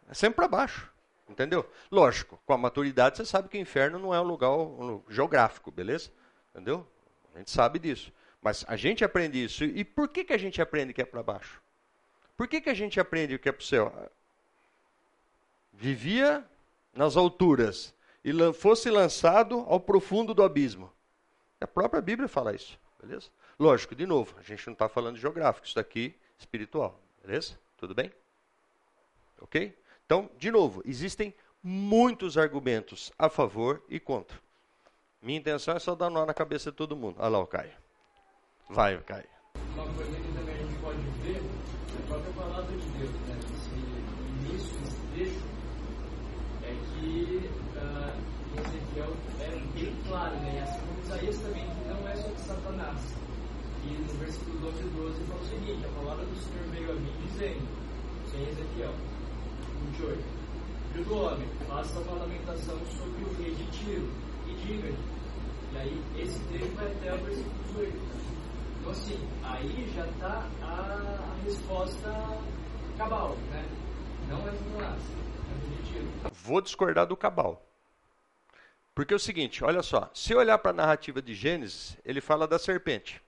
[0.08, 0.88] É sempre para baixo.
[1.30, 1.64] Entendeu?
[1.92, 4.50] Lógico, com a maturidade você sabe que o inferno não é um lugar
[5.08, 6.10] geográfico, beleza?
[6.52, 6.84] Entendeu?
[7.32, 8.12] A gente sabe disso.
[8.42, 9.62] Mas a gente aprende isso.
[9.64, 11.62] E por que, que a gente aprende que é para baixo?
[12.36, 14.10] Por que, que a gente aprende que é para o céu?
[15.72, 16.44] Vivia
[16.92, 20.92] nas alturas e fosse lançado ao profundo do abismo.
[21.60, 23.28] A própria Bíblia fala isso, beleza?
[23.58, 27.58] Lógico, de novo, a gente não está falando geográfico, isso daqui é espiritual, beleza?
[27.76, 28.10] Tudo bem?
[29.40, 29.76] Ok?
[30.10, 34.36] Então, de novo, existem muitos argumentos a favor e contra.
[35.22, 37.14] Minha intenção é só dar nó na cabeça de todo mundo.
[37.20, 37.70] Olha lá o Caio.
[38.68, 39.22] Vai, o Caio.
[39.72, 43.38] Uma coisa que também a gente pode ver é a própria palavra de Deus, né?
[43.52, 45.46] Nesse início, nesse trecho,
[46.66, 50.54] é que uh, Ezequiel é bem claro, né?
[50.56, 52.98] E assim como Isaías também, que não é sobre Satanás.
[53.84, 56.94] E no versículo 12 e 12 fala o seguinte: a palavra do Senhor veio a
[56.94, 58.90] mim dizendo, sem Ezequiel.
[59.98, 60.20] 28.
[60.92, 64.10] Filho do homem, faça uma lamentação sobre o rei de Tiro
[64.46, 64.98] e diga-lhe.
[65.72, 67.98] E aí, esse texto vai até o versículo 18.
[68.80, 72.36] Então, assim, aí já está a, resposta
[72.98, 73.64] cabal, né?
[74.28, 76.08] Não é do Lasse, é do Tiro.
[76.42, 77.62] Vou discordar do cabal.
[78.94, 82.46] Porque é o seguinte, olha só, se olhar para a narrativa de Gênesis, ele fala
[82.46, 83.22] da serpente.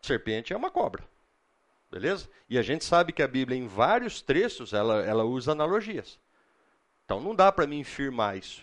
[0.00, 1.04] Serpente é uma cobra.
[1.90, 2.28] Beleza?
[2.48, 6.18] E a gente sabe que a Bíblia, em vários trechos, ela, ela usa analogias.
[7.04, 8.62] Então não dá para mim firmar isso.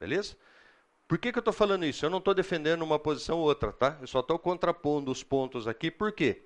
[0.00, 0.36] Beleza?
[1.06, 2.04] Por que, que eu estou falando isso?
[2.04, 3.96] Eu não estou defendendo uma posição ou outra, tá?
[4.00, 5.88] Eu só estou contrapondo os pontos aqui.
[5.90, 6.42] Por quê?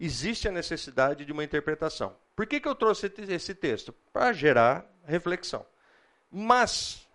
[0.00, 2.16] Existe a necessidade de uma interpretação.
[2.34, 3.92] Por que, que eu trouxe esse texto?
[4.12, 5.64] Para gerar reflexão.
[6.30, 7.06] Mas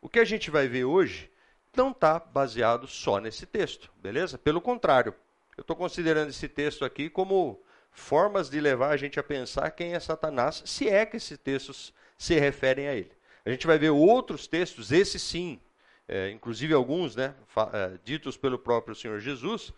[0.00, 1.30] o que a gente vai ver hoje
[1.76, 4.38] não está baseado só nesse texto, beleza?
[4.38, 5.14] Pelo contrário,
[5.58, 7.60] eu estou considerando esse texto aqui como
[7.94, 11.94] formas de levar a gente a pensar quem é Satanás, se é que esses textos
[12.18, 13.12] se referem a ele.
[13.46, 15.60] A gente vai ver outros textos, esse sim,
[16.08, 17.34] é, inclusive alguns né,
[17.72, 19.72] é, ditos pelo próprio Senhor Jesus,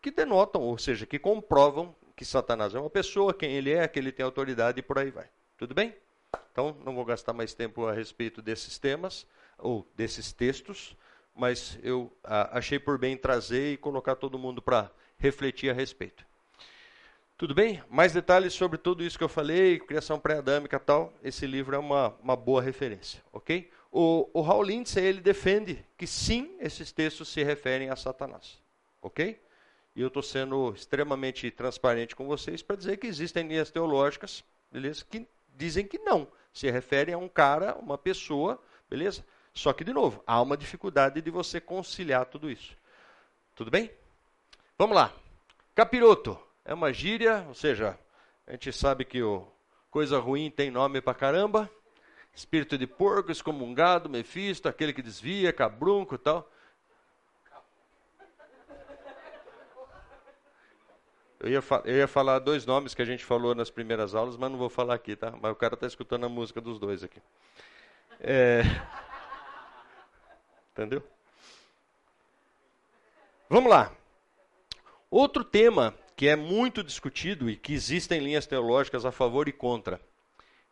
[0.00, 3.98] que denotam, ou seja, que comprovam que Satanás é uma pessoa, quem ele é, que
[3.98, 5.28] ele tem autoridade e por aí vai.
[5.56, 5.94] Tudo bem?
[6.52, 9.26] Então, não vou gastar mais tempo a respeito desses temas,
[9.58, 10.96] ou desses textos,
[11.34, 16.24] mas eu a, achei por bem trazer e colocar todo mundo para refletir a respeito.
[17.38, 17.80] Tudo bem?
[17.88, 21.78] Mais detalhes sobre tudo isso que eu falei, criação pré-adâmica e tal, esse livro é
[21.78, 23.70] uma, uma boa referência, ok?
[23.92, 28.58] O, o Raul Lindsay, ele defende que sim, esses textos se referem a Satanás,
[29.00, 29.40] ok?
[29.94, 35.04] E eu estou sendo extremamente transparente com vocês para dizer que existem linhas teológicas, beleza?
[35.08, 35.24] Que
[35.56, 39.24] dizem que não, se referem a um cara, uma pessoa, beleza?
[39.54, 42.76] Só que, de novo, há uma dificuldade de você conciliar tudo isso.
[43.54, 43.92] Tudo bem?
[44.76, 45.14] Vamos lá.
[45.72, 46.36] Capiroto.
[46.68, 47.98] É uma gíria, ou seja,
[48.46, 49.42] a gente sabe que o
[49.90, 51.68] coisa ruim tem nome pra caramba.
[52.34, 56.46] Espírito de porco, excomungado, mefisto, aquele que desvia, cabrunco e tal.
[61.40, 64.50] Eu ia, eu ia, falar dois nomes que a gente falou nas primeiras aulas, mas
[64.50, 65.30] não vou falar aqui, tá?
[65.40, 67.22] Mas o cara está escutando a música dos dois aqui.
[68.20, 68.60] É...
[70.76, 71.02] Entendeu?
[73.48, 73.90] Vamos lá.
[75.10, 80.00] Outro tema que é muito discutido e que existem linhas teológicas a favor e contra.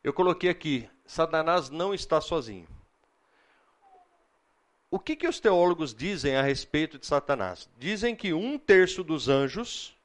[0.03, 2.67] Eu coloquei aqui: Satanás não está sozinho.
[4.91, 7.71] O que, que os teólogos dizem a respeito de Satanás?
[7.79, 9.97] Dizem que um terço dos anjos,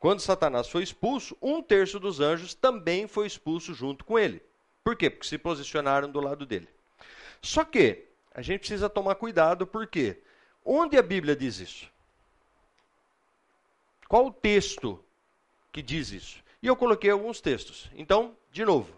[0.00, 4.42] quando Satanás foi expulso, um terço dos anjos também foi expulso junto com ele.
[4.82, 5.08] Por quê?
[5.08, 6.68] Porque se posicionaram do lado dele.
[7.40, 10.20] Só que a gente precisa tomar cuidado, porque
[10.64, 11.88] onde a Bíblia diz isso?
[14.08, 15.02] Qual o texto
[15.72, 16.36] que diz isso?
[16.62, 17.90] E eu coloquei alguns textos.
[17.94, 18.94] Então, de novo.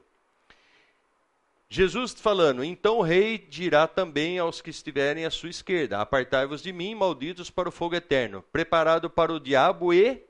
[1.69, 6.73] Jesus falando: Então o rei dirá também aos que estiverem à sua esquerda: Apartai-vos de
[6.73, 10.23] mim, malditos, para o fogo eterno, preparado para o diabo e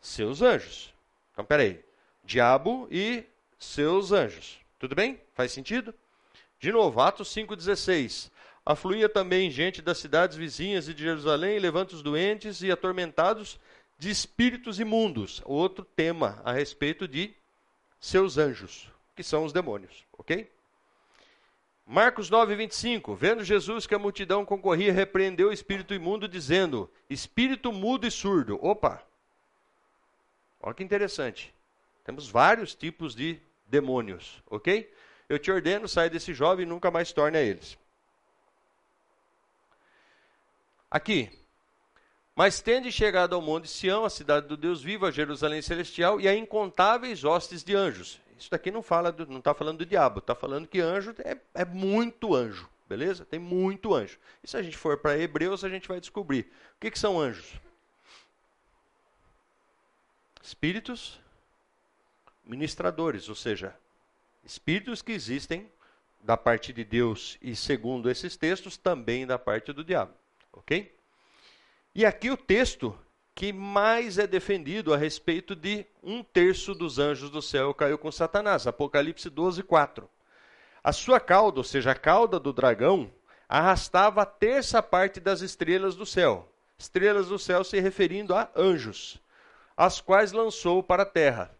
[0.00, 0.92] seus anjos.
[1.32, 1.80] Então, peraí.
[2.24, 3.24] Diabo e
[3.58, 4.58] seus anjos.
[4.78, 5.20] Tudo bem?
[5.34, 5.92] Faz sentido?
[6.58, 8.30] De novo, Atos 5,16.
[8.64, 13.58] Afluía também gente das cidades vizinhas e de Jerusalém, levando os doentes e atormentados
[13.98, 15.42] de espíritos imundos.
[15.44, 17.34] Outro tema a respeito de
[18.00, 20.48] seus anjos, que são os demônios, ok?
[21.84, 23.16] Marcos 9, 25.
[23.16, 28.64] Vendo Jesus que a multidão concorria, repreendeu o espírito imundo, dizendo: Espírito mudo e surdo.
[28.64, 29.02] Opa!
[30.62, 31.52] Olha que interessante.
[32.04, 34.88] Temos vários tipos de demônios, ok?
[35.28, 37.76] Eu te ordeno, sai desse jovem e nunca mais torne a eles.
[40.92, 41.30] Aqui.
[42.36, 46.28] Mas tende chegado ao monte Sião, a cidade do Deus vivo, a Jerusalém celestial e
[46.28, 48.20] a incontáveis hostes de anjos.
[48.38, 51.36] Isso daqui não fala, do, não está falando do diabo, está falando que anjo é,
[51.54, 53.24] é muito anjo, beleza?
[53.24, 54.18] Tem muito anjo.
[54.44, 56.42] E se a gente for para Hebreus, a gente vai descobrir.
[56.76, 57.54] O que, que são anjos?
[60.42, 61.18] Espíritos
[62.44, 63.74] ministradores, ou seja,
[64.44, 65.70] espíritos que existem
[66.20, 70.12] da parte de Deus e, segundo esses textos, também da parte do diabo.
[70.52, 70.90] Ok?
[71.94, 72.96] E aqui o texto
[73.34, 78.12] que mais é defendido a respeito de um terço dos anjos do céu caiu com
[78.12, 80.08] Satanás, Apocalipse 12, 4.
[80.84, 83.10] A sua cauda, ou seja, a cauda do dragão,
[83.48, 86.48] arrastava a terça parte das estrelas do céu.
[86.76, 89.18] Estrelas do céu se referindo a anjos,
[89.76, 91.56] as quais lançou para a terra.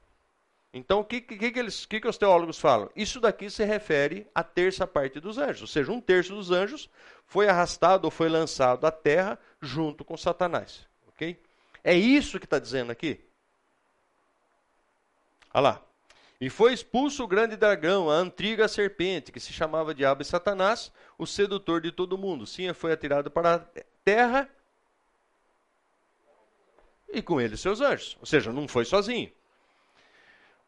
[0.74, 2.88] Então, o que, que, que, eles, que, que os teólogos falam?
[2.96, 6.88] Isso daqui se refere à terça parte dos anjos, ou seja, um terço dos anjos
[7.26, 10.86] foi arrastado ou foi lançado à terra junto com Satanás.
[11.08, 11.38] Ok?
[11.84, 13.20] É isso que está dizendo aqui.
[15.52, 15.82] Olha lá.
[16.40, 20.90] E foi expulso o grande dragão, a antiga serpente, que se chamava Diabo e Satanás,
[21.18, 22.46] o sedutor de todo mundo.
[22.46, 24.48] Sim, foi atirado para a terra
[27.12, 28.16] e com ele seus anjos.
[28.20, 29.30] Ou seja, não foi sozinho.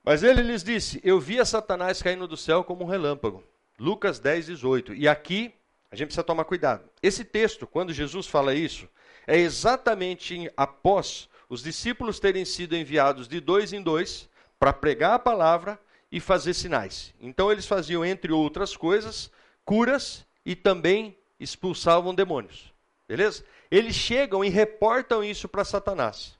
[0.04, 3.42] Mas ele lhes disse: Eu a Satanás caindo do céu como um relâmpago.
[3.78, 4.94] Lucas 10, 18.
[4.94, 5.52] E aqui
[5.90, 6.84] a gente precisa tomar cuidado.
[7.02, 8.86] Esse texto, quando Jesus fala isso,
[9.26, 14.28] é exatamente após os discípulos terem sido enviados de dois em dois
[14.58, 15.78] para pregar a palavra
[16.12, 17.14] e fazer sinais.
[17.20, 19.30] Então eles faziam, entre outras coisas,
[19.64, 22.72] curas e também expulsavam demônios.
[23.08, 23.42] Beleza?
[23.70, 26.38] Eles chegam e reportam isso para Satanás.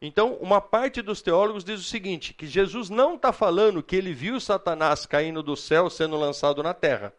[0.00, 4.12] Então, uma parte dos teólogos diz o seguinte: que Jesus não está falando que ele
[4.12, 7.12] viu Satanás caindo do céu sendo lançado na terra,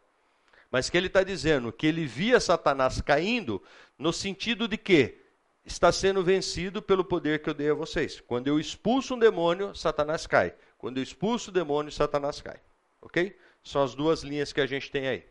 [0.69, 3.61] mas que ele está dizendo que ele via Satanás caindo
[3.97, 5.17] no sentido de que
[5.65, 8.21] está sendo vencido pelo poder que eu dei a vocês.
[8.21, 10.53] Quando eu expulso um demônio, Satanás cai.
[10.77, 12.59] Quando eu expulso o demônio, Satanás cai.
[13.01, 13.35] Ok?
[13.63, 15.25] São as duas linhas que a gente tem aí.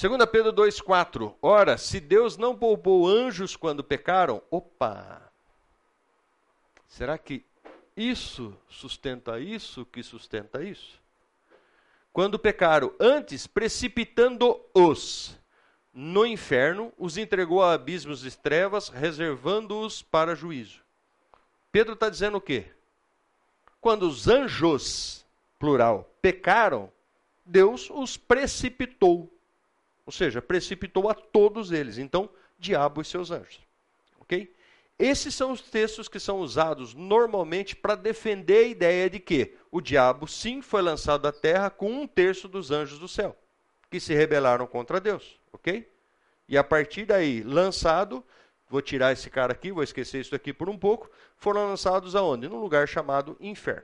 [0.00, 5.25] 2 Pedro 2,4 Ora, se Deus não poupou anjos quando pecaram, opa!
[6.88, 7.44] Será que
[7.96, 11.00] isso sustenta isso que sustenta isso?
[12.12, 15.36] Quando pecaram, antes precipitando-os
[15.92, 20.80] no inferno, os entregou a abismos e trevas, reservando-os para juízo.
[21.72, 22.66] Pedro está dizendo o quê?
[23.80, 25.24] Quando os anjos,
[25.58, 26.90] plural, pecaram,
[27.44, 29.30] Deus os precipitou.
[30.06, 31.98] Ou seja, precipitou a todos eles.
[31.98, 33.58] Então, diabo e seus anjos.
[34.18, 34.50] Ok?
[34.98, 39.80] Esses são os textos que são usados normalmente para defender a ideia de que o
[39.80, 43.36] diabo, sim, foi lançado à terra com um terço dos anjos do céu,
[43.90, 45.86] que se rebelaram contra Deus, ok?
[46.48, 48.24] E a partir daí, lançado,
[48.70, 52.48] vou tirar esse cara aqui, vou esquecer isso aqui por um pouco, foram lançados aonde?
[52.48, 53.82] Num lugar chamado inferno.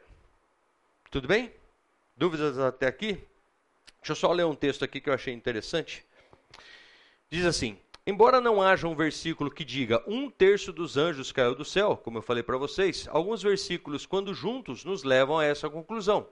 [1.11, 1.53] Tudo bem?
[2.17, 3.15] Dúvidas até aqui?
[3.99, 6.05] Deixa eu só ler um texto aqui que eu achei interessante.
[7.31, 11.65] Diz assim: Embora não haja um versículo que diga um terço dos anjos caiu do
[11.65, 16.27] céu, como eu falei para vocês, alguns versículos, quando juntos, nos levam a essa conclusão.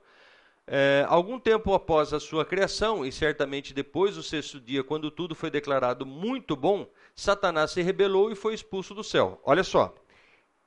[0.66, 5.32] É, algum tempo após a sua criação, e certamente depois do sexto dia, quando tudo
[5.32, 9.40] foi declarado muito bom, Satanás se rebelou e foi expulso do céu.
[9.44, 9.94] Olha só,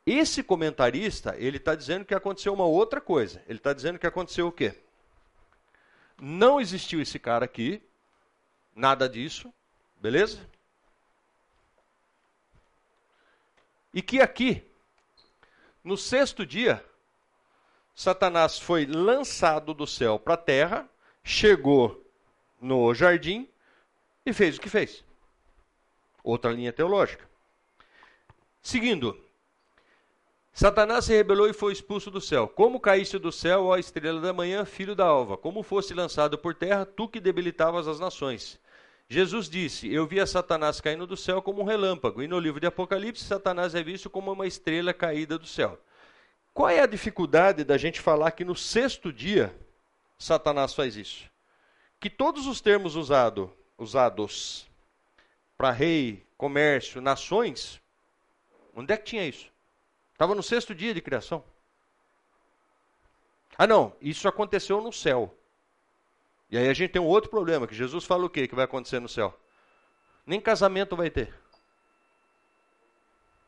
[0.06, 3.42] esse comentarista, ele está dizendo que aconteceu uma outra coisa.
[3.46, 4.74] Ele está dizendo que aconteceu o quê?
[6.22, 7.82] Não existiu esse cara aqui,
[8.74, 9.54] nada disso,
[10.02, 10.53] beleza?
[13.94, 14.66] E que aqui,
[15.84, 16.84] no sexto dia,
[17.94, 20.90] Satanás foi lançado do céu para a terra,
[21.24, 22.04] chegou
[22.60, 23.48] no jardim
[24.26, 25.04] e fez o que fez.
[26.24, 27.30] Outra linha teológica.
[28.64, 29.20] Seguindo,
[30.52, 32.48] Satanás se rebelou e foi expulso do céu.
[32.48, 35.38] Como caíste do céu, ó estrela da manhã, filho da alva?
[35.38, 38.60] Como fosse lançado por terra, tu que debilitavas as nações?
[39.14, 42.24] Jesus disse: Eu via Satanás caindo do céu como um relâmpago.
[42.24, 45.78] E no livro de Apocalipse, Satanás é visto como uma estrela caída do céu.
[46.52, 49.56] Qual é a dificuldade da gente falar que no sexto dia
[50.18, 51.26] Satanás faz isso?
[52.00, 54.68] Que todos os termos usado, usados
[55.56, 57.80] para rei, comércio, nações,
[58.76, 59.46] onde é que tinha isso?
[60.14, 61.44] Estava no sexto dia de criação.
[63.60, 65.32] Ah, não, isso aconteceu no céu.
[66.54, 68.66] E aí a gente tem um outro problema, que Jesus fala o quê que vai
[68.66, 69.36] acontecer no céu?
[70.24, 71.34] Nem casamento vai ter.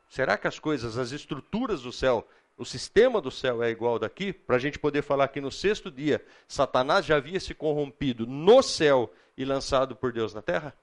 [0.08, 2.26] Será que as coisas, as estruturas do céu,
[2.58, 4.32] o sistema do céu é igual daqui?
[4.32, 8.60] Para a gente poder falar que no sexto dia, Satanás já havia se corrompido no
[8.60, 10.76] céu e lançado por Deus na terra?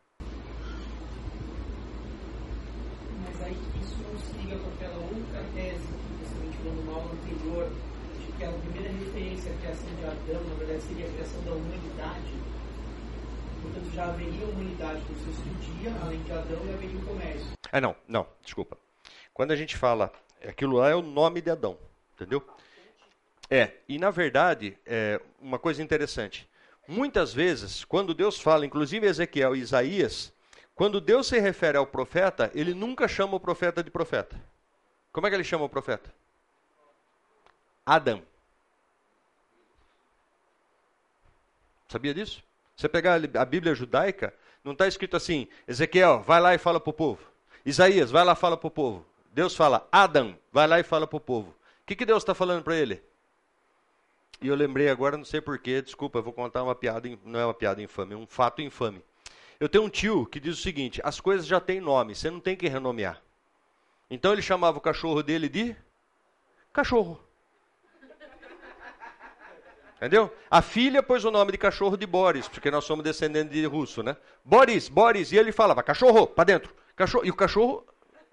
[10.28, 12.34] Adão, na verdade, seria a criação da humanidade.
[13.62, 17.48] Portanto, já haveria humanidade no sexto dia, além de Adão, e haveria o comércio.
[17.70, 18.78] Ah, não, não, desculpa.
[19.34, 20.14] Quando a gente fala,
[20.48, 21.78] aquilo lá é o nome de Adão,
[22.16, 22.42] entendeu?
[23.50, 26.50] É, e na verdade, é uma coisa interessante.
[26.88, 30.32] Muitas vezes, quando Deus fala, inclusive Ezequiel e Isaías,
[30.74, 34.40] quando Deus se refere ao profeta, ele nunca chama o profeta de profeta.
[35.12, 36.14] Como é que ele chama o profeta?
[37.86, 38.22] Adão.
[41.94, 42.42] Sabia disso?
[42.76, 44.34] Você pegar a Bíblia judaica,
[44.64, 47.22] não está escrito assim: Ezequiel, vai lá e fala para o povo.
[47.64, 49.06] Isaías, vai lá e fala para o povo.
[49.32, 51.50] Deus fala: Adam, vai lá e fala para o povo.
[51.52, 53.00] O que, que Deus está falando para ele?
[54.42, 57.46] E eu lembrei agora, não sei porquê, desculpa, eu vou contar uma piada, não é
[57.46, 59.00] uma piada infame, é um fato infame.
[59.60, 62.40] Eu tenho um tio que diz o seguinte: as coisas já têm nome, você não
[62.40, 63.22] tem que renomear.
[64.10, 65.76] Então ele chamava o cachorro dele de
[66.74, 67.22] cachorro.
[70.04, 70.30] Entendeu?
[70.52, 74.04] A filha pôs o nome de cachorro de Boris, porque nós somos descendentes de russo,
[74.04, 74.18] né?
[74.44, 75.32] Boris, Boris.
[75.32, 76.76] E ele falava, cachorro, para dentro.
[76.94, 77.26] Cachorro.
[77.26, 77.86] E o cachorro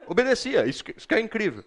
[0.09, 0.67] obedecia.
[0.67, 1.65] Isso que, isso que é incrível.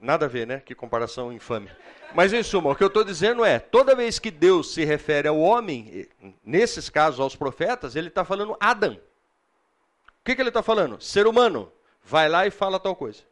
[0.00, 0.60] Nada a ver, né?
[0.64, 1.68] Que comparação infame.
[2.14, 5.26] Mas, em suma, o que eu estou dizendo é: toda vez que Deus se refere
[5.26, 6.06] ao homem,
[6.44, 8.92] nesses casos aos profetas, ele está falando Adão.
[8.94, 11.00] O que, que ele está falando?
[11.00, 11.72] Ser humano.
[12.04, 13.24] Vai lá e fala tal coisa.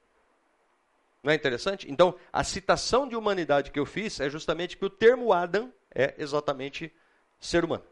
[1.23, 1.89] Não é interessante?
[1.89, 6.15] Então, a citação de humanidade que eu fiz é justamente que o termo Adão é
[6.19, 6.93] exatamente
[7.39, 7.85] ser humano.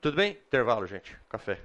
[0.00, 0.32] Tudo bem?
[0.46, 1.16] Intervalo, gente.
[1.28, 1.60] Café.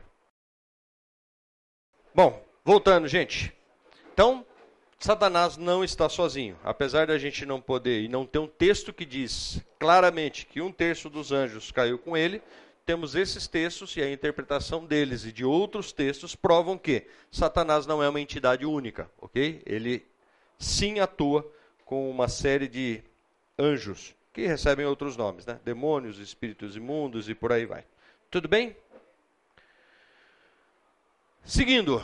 [2.14, 3.54] Bom, voltando, gente.
[4.14, 4.46] Então,
[4.98, 6.58] Satanás não está sozinho.
[6.64, 10.72] Apesar da gente não poder e não ter um texto que diz claramente que um
[10.72, 12.42] terço dos anjos caiu com ele,
[12.86, 18.02] temos esses textos e a interpretação deles e de outros textos provam que Satanás não
[18.02, 19.62] é uma entidade única, ok?
[19.66, 20.06] Ele
[20.58, 21.50] sim atua
[21.86, 23.04] com uma série de
[23.60, 25.60] anjos que recebem outros nomes, né?
[25.64, 27.84] Demônios, espíritos imundos e por aí vai.
[28.30, 28.76] Tudo bem?
[31.44, 32.04] Seguindo,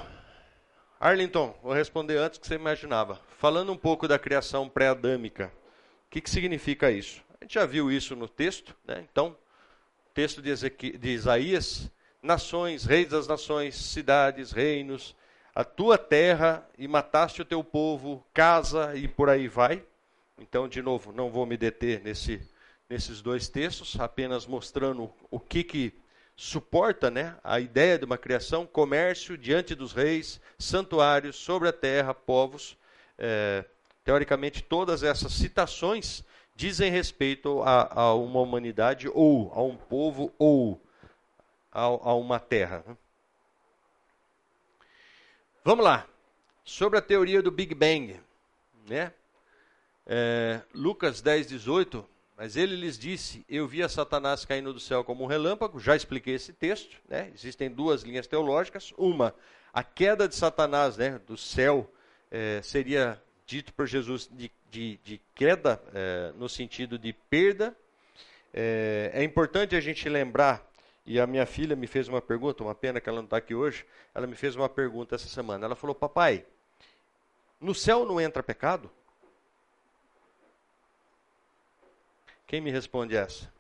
[1.00, 3.20] Arlington, vou responder antes que você imaginava.
[3.38, 5.52] Falando um pouco da criação pré-adâmica,
[6.08, 7.22] o que, que significa isso?
[7.40, 9.06] A gente já viu isso no texto, né?
[9.12, 9.38] Então,
[10.14, 10.54] texto de,
[10.98, 11.92] de Isaías:
[12.24, 15.16] nações, reis das nações, cidades, reinos,
[15.54, 19.84] a tua terra e mataste o teu povo, casa e por aí vai.
[20.38, 22.42] Então, de novo, não vou me deter nesse,
[22.90, 25.94] nesses dois textos, apenas mostrando o que, que
[26.36, 32.14] suporta né, a ideia de uma criação, comércio diante dos reis, santuários, sobre a terra,
[32.14, 32.78] povos.
[33.18, 33.64] É,
[34.04, 36.22] teoricamente, todas essas citações
[36.54, 40.82] dizem respeito a, a, uma humanidade ou a um povo ou
[41.72, 42.84] a, a uma terra.
[42.86, 42.98] Né.
[45.64, 46.06] Vamos lá.
[46.66, 48.20] Sobre a teoria do Big Bang.
[48.90, 49.14] Né?
[50.08, 52.06] É, Lucas 10, 18.
[52.38, 55.80] Mas ele lhes disse: Eu vi a Satanás caindo do céu como um relâmpago.
[55.80, 56.98] Já expliquei esse texto.
[57.10, 57.32] Né?
[57.34, 58.94] Existem duas linhas teológicas.
[58.98, 59.34] Uma,
[59.74, 61.90] a queda de Satanás né, do céu
[62.30, 67.76] é, seria dito por Jesus de, de, de queda, é, no sentido de perda.
[68.54, 70.66] É, é, importante a gente lembrar,
[71.06, 73.54] e a minha filha me fez uma pergunta, uma pena que ela não está aqui
[73.54, 73.86] hoje,
[74.16, 75.66] ela me fez uma pergunta essa semana.
[75.66, 76.46] Ela falou: Papai,
[77.62, 78.92] no céu não entra pecado?
[82.48, 83.52] Quem me responde essa?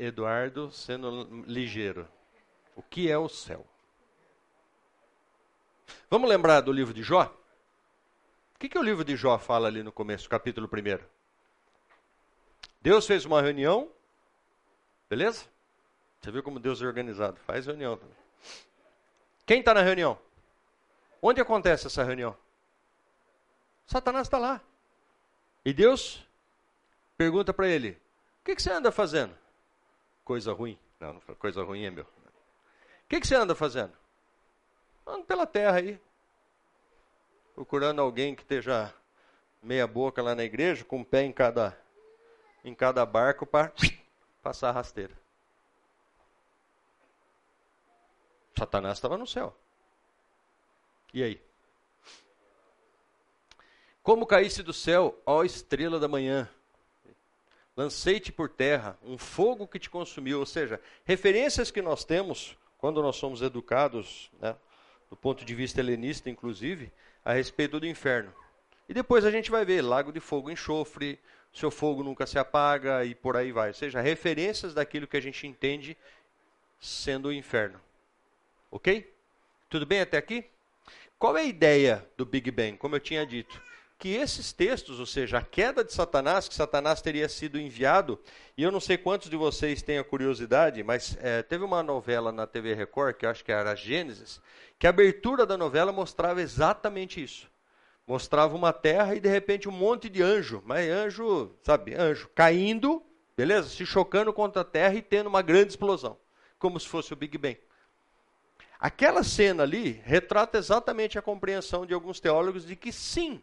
[0.00, 2.06] Eduardo sendo ligeiro.
[2.74, 3.64] O que é o céu?
[6.10, 7.24] Vamos lembrar do livro de Jó?
[8.54, 11.06] O que, que o livro de Jó fala ali no começo, capítulo 1?
[12.82, 13.90] Deus fez uma reunião,
[15.08, 15.46] beleza?
[16.20, 17.40] Você viu como Deus é organizado?
[17.40, 18.16] Faz reunião também.
[19.46, 20.18] Quem está na reunião?
[21.22, 22.36] Onde acontece essa reunião?
[23.86, 24.60] Satanás está lá.
[25.64, 26.26] E Deus
[27.16, 27.90] pergunta para ele:
[28.40, 29.38] O que, que, você anda fazendo?
[30.24, 30.76] Coisa ruim.
[30.98, 32.04] Não, não coisa ruim é meu.
[32.04, 33.92] O que, que você anda fazendo?
[35.06, 36.00] Ando pela terra aí.
[37.54, 38.92] Procurando alguém que esteja
[39.62, 41.78] meia boca lá na igreja, com um pé em cada,
[42.64, 43.72] em cada barco para
[44.42, 45.14] passar a rasteira.
[48.58, 49.54] Satanás estava no céu.
[51.12, 51.40] E aí?
[54.02, 56.48] Como caíste do céu, ó estrela da manhã,
[57.76, 60.38] lancei-te por terra, um fogo que te consumiu.
[60.40, 64.56] Ou seja, referências que nós temos quando nós somos educados, né,
[65.10, 66.90] do ponto de vista helenista, inclusive,
[67.24, 68.32] a respeito do inferno.
[68.88, 71.18] E depois a gente vai ver lago de fogo, enxofre,
[71.52, 73.68] seu fogo nunca se apaga e por aí vai.
[73.68, 75.96] Ou seja, referências daquilo que a gente entende
[76.78, 77.80] sendo o inferno.
[78.76, 79.06] Ok?
[79.70, 80.44] Tudo bem até aqui?
[81.18, 82.76] Qual é a ideia do Big Bang?
[82.76, 83.58] Como eu tinha dito,
[83.98, 88.20] que esses textos, ou seja, a queda de Satanás, que Satanás teria sido enviado,
[88.54, 92.30] e eu não sei quantos de vocês têm a curiosidade, mas é, teve uma novela
[92.30, 94.42] na TV Record, que eu acho que era Gênesis,
[94.78, 97.50] que a abertura da novela mostrava exatamente isso.
[98.06, 103.02] Mostrava uma terra e de repente um monte de anjo, mas anjo, sabe, anjo caindo,
[103.34, 103.70] beleza?
[103.70, 106.18] Se chocando contra a terra e tendo uma grande explosão,
[106.58, 107.56] como se fosse o Big Bang.
[108.78, 113.42] Aquela cena ali retrata exatamente a compreensão de alguns teólogos de que sim,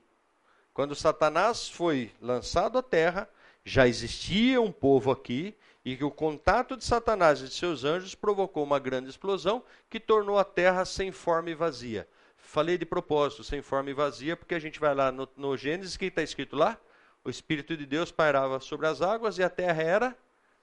[0.73, 3.27] quando Satanás foi lançado à terra,
[3.65, 8.13] já existia um povo aqui e que o contato de Satanás e de seus anjos
[8.15, 12.07] provocou uma grande explosão que tornou a terra sem forma e vazia.
[12.38, 15.97] Falei de propósito, sem forma e vazia, porque a gente vai lá no, no Gênesis,
[15.97, 16.77] que está escrito lá?
[17.23, 20.17] O Espírito de Deus pairava sobre as águas e a terra era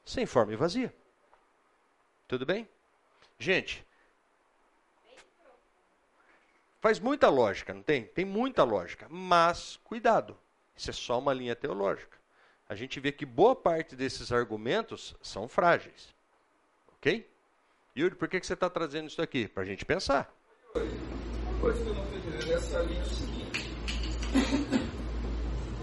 [0.05, 0.95] sem forma e vazia.
[2.29, 2.69] Tudo bem?
[3.39, 3.85] Gente,
[6.81, 8.05] Faz muita lógica, não tem?
[8.05, 9.07] Tem muita lógica.
[9.11, 10.35] Mas, cuidado,
[10.75, 12.17] isso é só uma linha teológica.
[12.67, 16.09] A gente vê que boa parte desses argumentos são frágeis.
[16.97, 17.29] Ok?
[17.97, 19.47] Yuri, por que, você está trazendo isso aqui?
[19.47, 20.33] Para a gente pensar.
[20.75, 23.71] Uma Coisa que eu não estou entendendo é essa linha seguinte.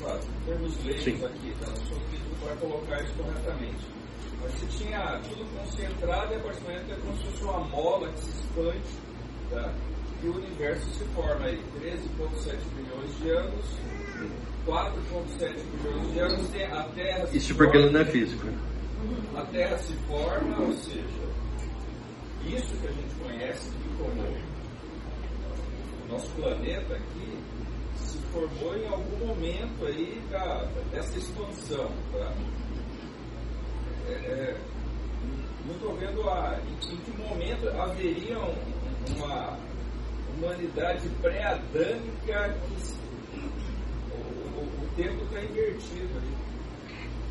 [0.00, 1.66] claro, em termos leigos aqui, tá?
[1.66, 3.86] só para colocar isso corretamente
[4.42, 8.08] você tinha tudo concentrado e a partir do momento é como se fosse uma mola
[8.08, 8.80] que se expande,
[9.50, 9.72] tá?
[10.22, 13.76] E o universo se forma aí, 13,7 bilhões de anos,
[14.66, 16.18] 4,7 bilhões de
[16.64, 18.46] anos, a Terra se Isso forma, porque ela não é física.
[18.50, 18.58] Né?
[19.36, 21.28] A Terra se forma, ou seja,
[22.46, 24.36] isso que a gente conhece aqui como
[26.08, 27.38] nosso planeta aqui
[28.00, 32.32] se formou em algum momento aí da, dessa expansão, tá?
[34.10, 34.56] É, é,
[35.66, 39.58] não estou vendo a, em, em que momento haveria uma
[40.34, 43.38] humanidade pré-adâmica que
[44.14, 46.36] o, o, tempo está invertido ali.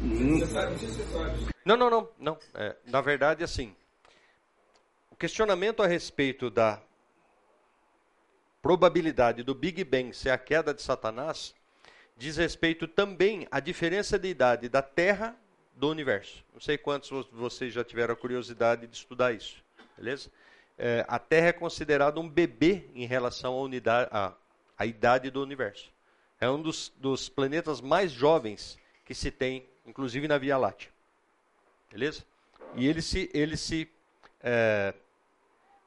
[0.04, 0.40] Hum.
[0.40, 1.48] Você sabe disso, você sabe.
[1.66, 2.10] Não, não, não.
[2.20, 2.38] não.
[2.54, 3.76] É, na verdade, assim,
[5.12, 6.80] o questionamento a respeito da
[8.62, 11.56] probabilidade do Big Bang ser a queda de Satanás
[12.16, 15.36] diz respeito também à diferença de idade da Terra
[15.78, 16.44] do universo.
[16.54, 19.58] Não sei quantos de vocês já tiveram a curiosidade de estudar isso,
[19.96, 20.30] beleza?
[20.78, 24.34] É, a Terra é considerada um bebê em relação à, unidade, à,
[24.78, 25.92] à idade do universo.
[26.42, 30.90] É um dos, dos planetas mais jovens que se tem, inclusive na Via Láctea.
[31.92, 32.26] Beleza?
[32.76, 33.90] E eles se, se,
[34.42, 34.94] é,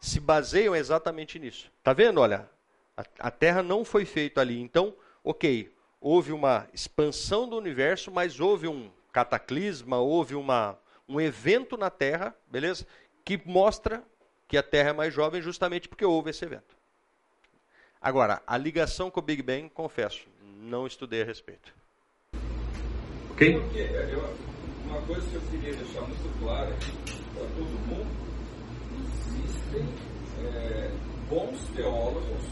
[0.00, 1.70] se baseiam exatamente nisso.
[1.82, 2.20] Tá vendo?
[2.20, 2.48] Olha,
[2.96, 4.60] a, a Terra não foi feita ali.
[4.60, 11.76] Então, ok, houve uma expansão do universo, mas houve um cataclisma, houve uma, um evento
[11.76, 12.86] na Terra, beleza?
[13.24, 14.02] Que mostra
[14.48, 16.76] que a Terra é mais jovem justamente porque houve esse evento.
[18.00, 20.26] Agora, a ligação com o Big Bang, confesso,
[20.60, 21.72] não estudei a respeito.
[23.32, 23.60] Ok?
[23.60, 24.36] Porque eu,
[24.86, 28.10] uma coisa que eu queria deixar muito clara é para todo mundo,
[29.28, 29.86] existem
[30.46, 30.90] é,
[31.28, 32.44] bons teólogos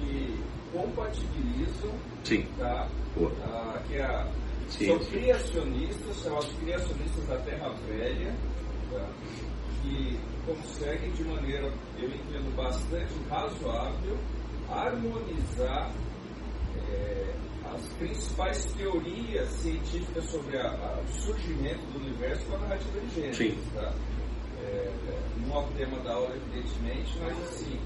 [0.00, 0.42] que
[0.72, 2.46] compatibilizam Sim.
[2.58, 2.88] Tá,
[3.20, 4.26] ah, é a, que a
[4.68, 8.34] Sim, são criacionistas, são os criacionistas da Terra Velha,
[8.90, 9.08] tá?
[9.82, 14.16] que conseguem de maneira, eu entendo, bastante razoável,
[14.70, 15.90] harmonizar
[16.90, 17.34] é,
[17.74, 23.14] as principais teorias científicas sobre a, a, o surgimento do universo com a narrativa de
[23.14, 23.58] Gênesis.
[23.74, 23.92] Tá?
[24.60, 27.78] É, é, não é o tema da aula, evidentemente, mas assim,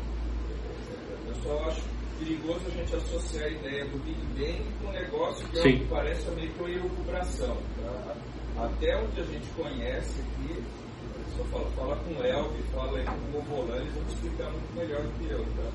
[0.48, 1.82] é, é, eu só acho
[2.18, 5.84] perigoso a gente associar a ideia do Big Bang com um negócio que, é que
[5.86, 7.56] parece meio que uma elucubração.
[7.80, 8.16] Tá?
[8.64, 10.62] Até onde a gente conhece aqui,
[11.36, 15.02] só fala, fala com o Elvio, fala com o Volante, eles vão explicar muito melhor
[15.02, 15.44] do que eu.
[15.56, 15.70] Tá?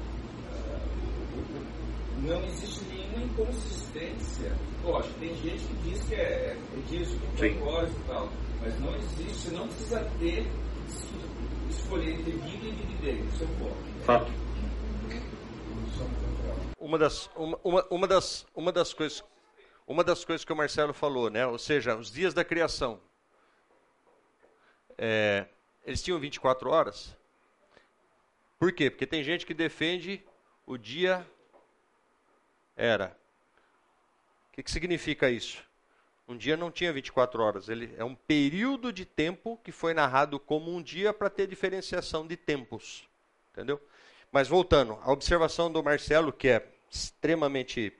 [0.51, 4.51] É, não existe nenhuma inconsistência.
[4.83, 8.29] Lógico, tem gente que diz que é, é, é disso, que é e tal,
[8.61, 10.45] mas não existe, não precisa ter
[11.69, 14.42] escolher entre Big e Big Bang, isso é um Fato
[16.83, 19.23] uma das, uma, uma, uma, das, uma das coisas
[19.87, 21.47] uma das coisas que o Marcelo falou, né?
[21.47, 23.01] ou seja, os dias da criação.
[24.97, 25.45] É,
[25.85, 27.15] eles tinham 24 horas.
[28.59, 28.89] Por quê?
[28.89, 30.21] Porque tem gente que defende
[30.65, 31.25] o dia
[32.75, 33.17] era.
[34.49, 35.63] O que, que significa isso?
[36.27, 40.37] Um dia não tinha 24 horas, ele é um período de tempo que foi narrado
[40.39, 43.05] como um dia para ter diferenciação de tempos.
[43.51, 43.81] Entendeu?
[44.31, 47.91] Mas voltando, a observação do Marcelo, que é extremamente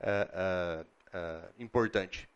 [0.00, 2.26] eh, eh, eh, importante.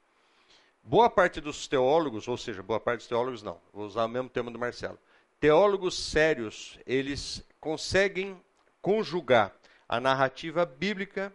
[0.85, 4.29] Boa parte dos teólogos, ou seja, boa parte dos teólogos não, vou usar o mesmo
[4.29, 4.99] termo do Marcelo.
[5.41, 8.39] Teólogos sérios, eles conseguem
[8.83, 9.55] conjugar
[9.89, 11.33] a narrativa bíblica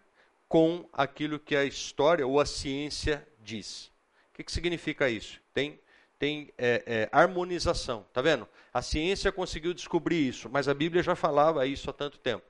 [0.48, 3.86] com aquilo que a história ou a ciência diz.
[4.32, 5.40] O que, que significa isso?
[5.54, 5.80] Tem,
[6.20, 8.48] tem é, é, harmonização, tá vendo?
[8.74, 12.44] A ciência conseguiu descobrir isso, mas a Bíblia já falava isso há tanto tempo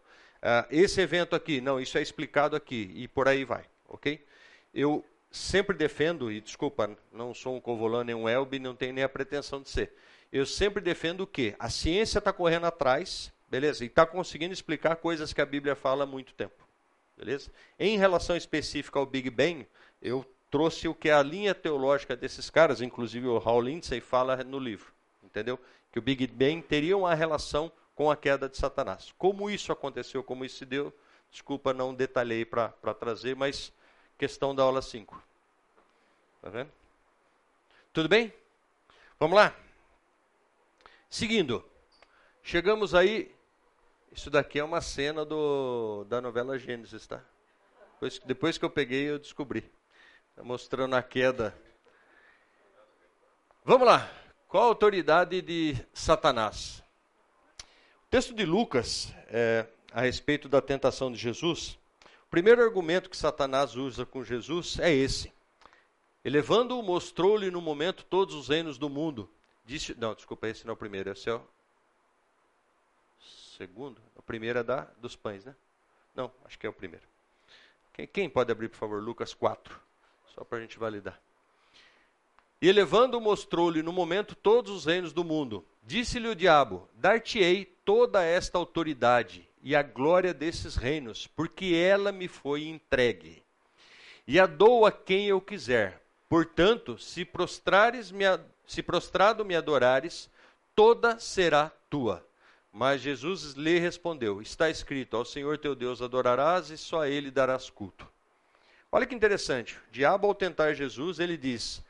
[0.49, 4.25] ah, esse evento aqui, não, isso é explicado aqui, e por aí vai, ok?
[4.73, 9.03] Eu sempre defendo, e desculpa, não sou um Covolan nem um Elbe, não tenho nem
[9.03, 9.91] a pretensão de ser.
[10.31, 11.53] Eu sempre defendo o quê?
[11.59, 13.83] A ciência está correndo atrás, beleza?
[13.83, 16.65] E está conseguindo explicar coisas que a Bíblia fala há muito tempo,
[17.17, 17.51] beleza?
[17.77, 19.67] Em relação específica ao Big Bang,
[20.01, 24.37] eu trouxe o que é a linha teológica desses caras, inclusive o Hal Lindsay fala
[24.45, 25.59] no livro, entendeu?
[25.91, 29.11] Que o Big Bang teria uma relação com a queda de Satanás.
[29.17, 30.93] Como isso aconteceu, como isso se deu,
[31.31, 33.73] desculpa, não detalhei para trazer, mas
[34.19, 35.19] questão da aula 5.
[36.43, 36.71] Tá vendo?
[37.91, 38.31] Tudo bem?
[39.19, 39.53] Vamos lá?
[41.09, 41.65] Seguindo.
[42.43, 43.33] Chegamos aí.
[44.11, 47.19] Isso daqui é uma cena do, da novela Gênesis, tá?
[47.93, 49.61] Depois, depois que eu peguei, eu descobri.
[50.35, 51.57] Tá mostrando a queda.
[53.65, 54.07] Vamos lá.
[54.47, 56.83] Qual a autoridade de Satanás?
[58.09, 61.77] Texto de Lucas, é, a respeito da tentação de Jesus,
[62.23, 65.29] o primeiro argumento que Satanás usa com Jesus é esse.
[66.23, 69.29] Elevando-o, mostrou-lhe no momento todos os reinos do mundo.
[69.65, 71.41] Disse, não, desculpa, esse não é o primeiro, esse é o
[73.57, 74.01] segundo.
[74.15, 75.53] O primeiro é da, dos pães, né?
[76.15, 77.05] Não, acho que é o primeiro.
[77.91, 79.77] Quem, quem pode abrir, por favor, Lucas 4?
[80.33, 81.21] Só para a gente validar.
[82.61, 85.63] E elevando mostrou-lhe no momento todos os reinos do mundo.
[85.83, 92.27] Disse-lhe o diabo: Dar-te-ei toda esta autoridade e a glória desses reinos, porque ela me
[92.27, 93.43] foi entregue.
[94.27, 96.01] E a dou a quem eu quiser.
[96.27, 98.23] Portanto, se prostrares me,
[98.65, 100.27] se prostrado me adorares,
[100.75, 102.25] toda será tua.
[102.73, 107.29] Mas Jesus lhe respondeu: Está escrito: Ao Senhor teu Deus adorarás e só a ele
[107.29, 108.07] darás culto.
[108.91, 109.75] Olha que interessante.
[109.75, 111.85] O diabo ao tentar Jesus, ele diz: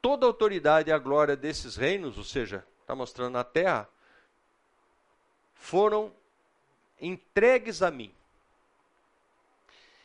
[0.00, 3.88] toda a autoridade e a glória desses reinos, ou seja, está mostrando a terra,
[5.54, 6.12] foram
[7.00, 8.12] entregues a mim.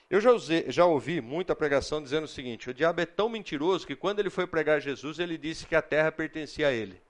[0.10, 3.88] Eu já, usei, já, ouvi muita pregação dizendo o seguinte: o diabo é tão mentiroso
[3.88, 7.02] que quando ele foi pregar Jesus, ele disse que a terra pertencia a ele.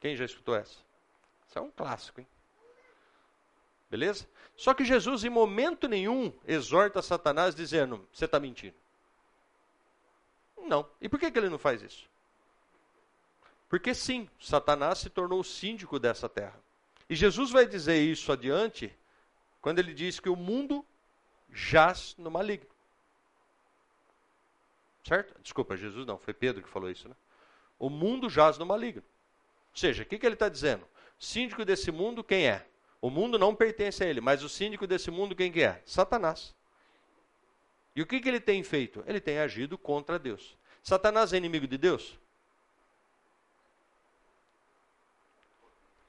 [0.00, 0.76] Quem já escutou essa?
[1.48, 2.26] Isso é um clássico, hein?
[3.90, 4.26] Beleza?
[4.56, 8.74] Só que Jesus, em momento nenhum, exorta Satanás dizendo: você está mentindo.
[10.62, 10.88] Não.
[11.00, 12.08] E por que, que ele não faz isso?
[13.68, 16.58] Porque sim, Satanás se tornou o síndico dessa terra.
[17.08, 18.94] E Jesus vai dizer isso adiante,
[19.60, 20.84] quando ele diz que o mundo
[21.50, 22.70] jaz no maligno.
[25.04, 25.34] Certo?
[25.42, 27.16] Desculpa, Jesus não, foi Pedro que falou isso, né?
[27.78, 29.02] O mundo jaz no maligno.
[29.72, 30.86] Ou seja, o que, que ele está dizendo?
[31.18, 32.66] Síndico desse mundo, quem é?
[33.00, 35.82] O mundo não pertence a ele, mas o síndico desse mundo, quem que é?
[35.84, 36.54] Satanás.
[37.94, 39.04] E o que, que ele tem feito?
[39.06, 40.56] Ele tem agido contra Deus.
[40.82, 42.18] Satanás é inimigo de Deus?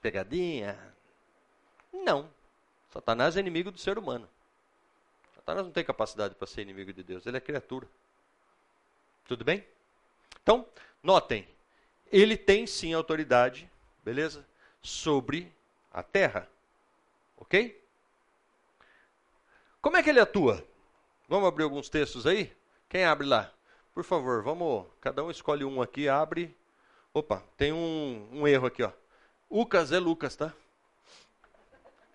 [0.02, 0.78] Pegadinha?
[1.92, 2.30] Não.
[2.92, 4.30] Satanás é inimigo do ser humano.
[5.36, 7.88] Satanás não tem capacidade para ser inimigo de Deus, ele é criatura.
[9.28, 9.66] Tudo bem?
[10.42, 10.66] Então,
[11.02, 11.48] notem,
[12.12, 13.70] ele tem sim autoridade,
[14.04, 14.46] beleza?
[14.82, 15.52] Sobre
[15.92, 16.50] a terra.
[17.38, 17.82] Ok?
[19.82, 20.66] Como é que ele atua?
[21.28, 22.52] Vamos abrir alguns textos aí?
[22.90, 23.52] Quem abre lá?
[23.94, 24.86] Por favor, vamos.
[25.00, 26.56] Cada um escolhe um aqui, abre.
[27.14, 28.92] Opa, tem um, um erro aqui, ó.
[29.50, 30.54] Lucas é Lucas, tá?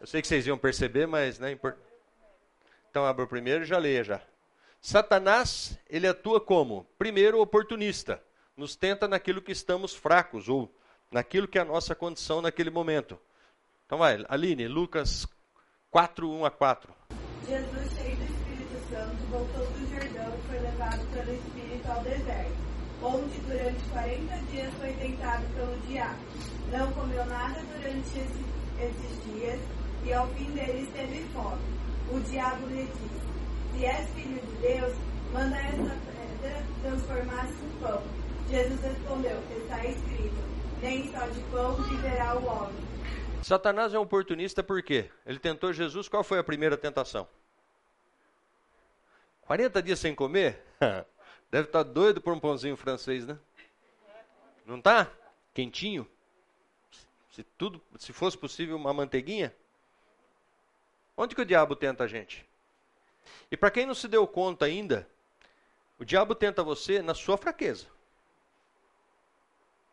[0.00, 1.84] Eu sei que vocês iam perceber, mas não é importante.
[2.90, 4.20] Então abre o primeiro e já leia já.
[4.80, 6.86] Satanás, ele atua como?
[6.98, 8.22] Primeiro, oportunista.
[8.56, 10.72] Nos tenta naquilo que estamos fracos, ou
[11.10, 13.18] naquilo que é a nossa condição naquele momento.
[13.86, 15.26] Então vai, Aline, Lucas
[15.90, 16.94] 4, 1 a 4.
[17.46, 18.18] Jesus cheio
[19.30, 22.56] voltou do Jordão e foi levado pelo Espírito ao deserto,
[23.02, 26.18] onde durante 40 dias foi tentado pelo diabo.
[26.72, 28.44] Não comeu nada durante esse,
[28.80, 29.60] esses dias
[30.04, 31.62] e ao fim deles teve fome.
[32.10, 34.96] O diabo lhe disse: Se és filho de Deus,
[35.32, 38.02] manda essa pedra transformar-se em pão.
[38.50, 40.42] Jesus respondeu: Está escrito,
[40.82, 42.88] nem só de pão viverá o homem.
[43.42, 45.10] Satanás é um oportunista por quê?
[45.26, 47.28] Ele tentou Jesus, qual foi a primeira tentação?
[49.48, 50.62] 40 dias sem comer?
[51.50, 53.38] Deve estar tá doido por um pãozinho francês, né?
[54.66, 55.10] Não tá?
[55.54, 56.06] Quentinho?
[57.32, 59.54] Se tudo, se fosse possível, uma manteiguinha?
[61.16, 62.46] Onde que o diabo tenta a gente?
[63.50, 65.08] E para quem não se deu conta ainda,
[65.98, 67.86] o diabo tenta você na sua fraqueza.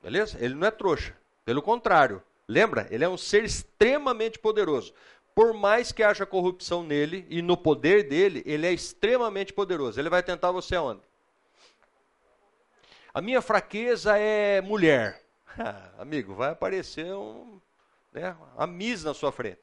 [0.04, 0.38] Beleza?
[0.44, 1.16] Ele não é trouxa.
[1.46, 2.88] Pelo contrário, lembra?
[2.92, 4.94] Ele é um ser extremamente poderoso
[5.36, 10.00] por mais que haja corrupção nele e no poder dele, ele é extremamente poderoso.
[10.00, 11.02] Ele vai tentar você aonde?
[13.14, 15.22] A minha fraqueza é mulher.
[15.60, 17.60] Ah, amigo, vai aparecer um,
[18.14, 19.62] né, a mis na sua frente.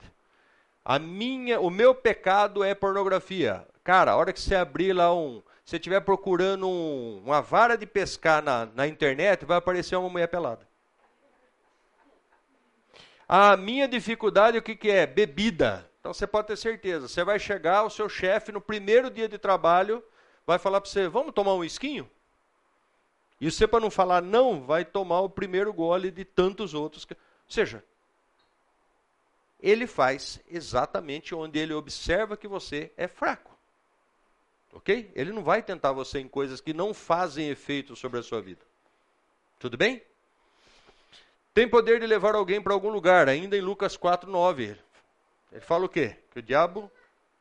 [0.85, 3.67] A minha, o meu pecado é pornografia.
[3.83, 7.87] Cara, a hora que você abrir lá um, você estiver procurando um, uma vara de
[7.87, 10.69] pescar na, na internet, vai aparecer uma mulher pelada.
[13.35, 15.07] A minha dificuldade, o que, que é?
[15.07, 15.91] Bebida.
[15.99, 17.09] Então você pode ter certeza.
[17.09, 20.05] Você vai chegar, o seu chefe, no primeiro dia de trabalho,
[20.47, 22.07] vai falar para você: vamos tomar um esquinho?
[23.41, 27.07] E você, para não falar não, vai tomar o primeiro gole de tantos outros.
[27.07, 27.15] Que...
[27.15, 27.83] Ou seja,
[29.63, 33.57] ele faz exatamente onde ele observa que você é fraco.
[34.75, 35.11] Ok?
[35.15, 38.61] Ele não vai tentar você em coisas que não fazem efeito sobre a sua vida.
[39.59, 40.03] Tudo bem?
[41.55, 44.79] Tem poder de levar alguém para algum lugar, ainda em Lucas 4:9.
[45.53, 46.17] Ele fala o quê?
[46.31, 46.91] Que o diabo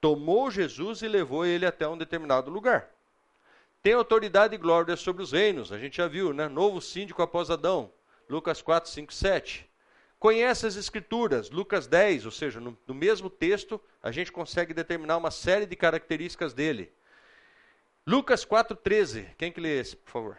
[0.01, 2.89] tomou Jesus e levou ele até um determinado lugar.
[3.82, 6.47] Tem autoridade e glória sobre os reinos, a gente já viu, né?
[6.49, 7.89] Novo síndico após Adão,
[8.30, 9.70] Lucas 4, 5, 7.
[10.20, 15.18] Conhece as escrituras, Lucas 10, ou seja, no, no mesmo texto, a gente consegue determinar
[15.18, 16.91] uma série de características dele.
[18.05, 19.26] Lucas 4,13.
[19.38, 20.38] Quem que lê esse, por favor?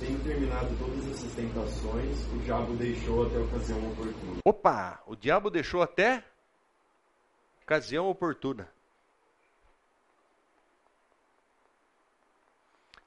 [0.00, 1.04] Tenho terminado todas
[1.34, 4.40] tentações, o diabo deixou até ocasião oportuna.
[4.44, 5.02] Opa!
[5.06, 6.24] O diabo deixou até
[7.62, 8.70] ocasião oportuna.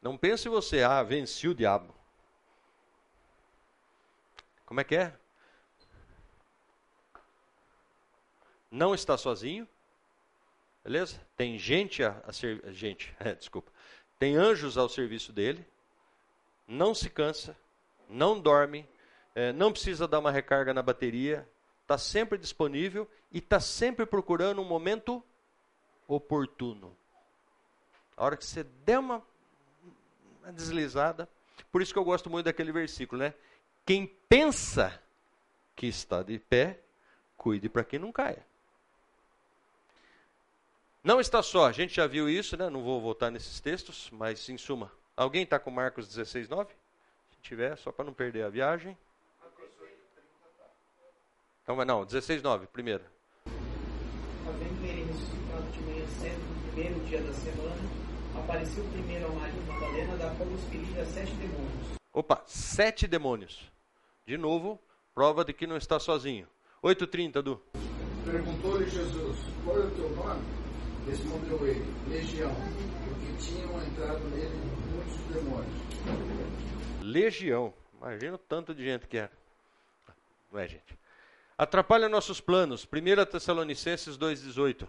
[0.01, 1.93] Não pense você, ah, venci o diabo.
[4.65, 5.15] Como é que é?
[8.71, 9.67] Não está sozinho.
[10.83, 11.21] Beleza?
[11.37, 13.71] Tem gente a, a ser, gente, é, desculpa.
[14.19, 15.65] Tem anjos ao serviço dele.
[16.67, 17.55] Não se cansa
[18.13, 18.87] não dorme,
[19.35, 21.49] eh, não precisa dar uma recarga na bateria,
[21.81, 25.21] está sempre disponível e está sempre procurando um momento
[26.07, 26.95] oportuno.
[28.15, 29.23] A hora que você der uma,
[30.43, 31.27] uma deslizada,
[31.71, 33.33] por isso que eu gosto muito daquele versículo, né?
[33.85, 34.97] Quem pensa
[35.75, 36.79] que está de pé,
[37.35, 38.45] cuide para que não caia.
[41.03, 42.69] Não está só, a gente já viu isso, né?
[42.69, 46.73] Não vou voltar nesses textos, mas em suma, alguém está com Marcos 16, 9?
[47.43, 48.97] tiver, só para não perder a viagem.
[51.61, 53.03] Então, mas não, 16 9, primeira.
[54.47, 57.81] Havendo ele ressuscitado de manhã cedo, no primeiro dia da semana,
[58.37, 61.87] apareceu primeiro a Maria Madalena, da qual expeliram sete demônios.
[62.11, 63.71] Opa, sete demônios.
[64.25, 64.79] De novo,
[65.13, 66.47] prova de que não está sozinho.
[66.83, 67.61] 8,30, Du.
[68.25, 70.43] Perguntou-lhe Jesus, qual é o teu nome?
[71.07, 74.55] Respondeu ele, Legião, porque tinham entrado nele
[74.95, 75.83] muitos demônios.
[77.03, 77.73] Legião.
[78.01, 79.27] Imagina o tanto de gente que era.
[79.27, 80.11] É.
[80.51, 80.97] Não é, gente?
[81.57, 82.85] Atrapalha nossos planos.
[82.85, 84.87] 1 Tessalonicenses 2,18.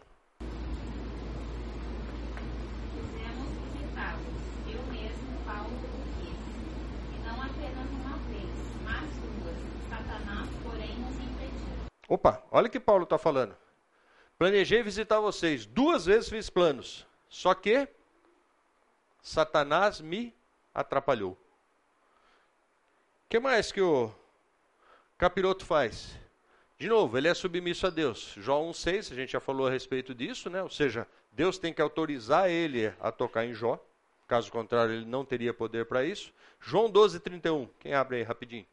[12.06, 13.56] Opa, olha o que Paulo está falando.
[14.38, 15.66] Planejei visitar vocês.
[15.66, 17.04] Duas vezes fiz planos.
[17.28, 17.88] Só que
[19.22, 20.32] Satanás me
[20.74, 21.36] atrapalhou
[23.28, 24.10] que mais que o
[25.18, 26.16] capiroto faz?
[26.78, 28.34] De novo, ele é submisso a Deus.
[28.36, 30.62] João 1,6, a gente já falou a respeito disso, né?
[30.62, 33.78] Ou seja, Deus tem que autorizar ele a tocar em Jó.
[34.26, 36.32] Caso contrário, ele não teria poder para isso.
[36.60, 37.68] João 12, 31.
[37.78, 38.66] Quem abre aí rapidinho?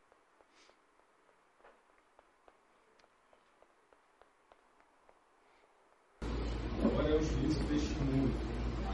[6.83, 8.33] Agora é o juízo deste mundo.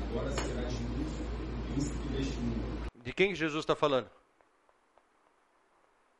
[0.09, 2.87] Agora será juízo o príncipe deste mundo.
[2.95, 4.09] De quem Jesus está falando?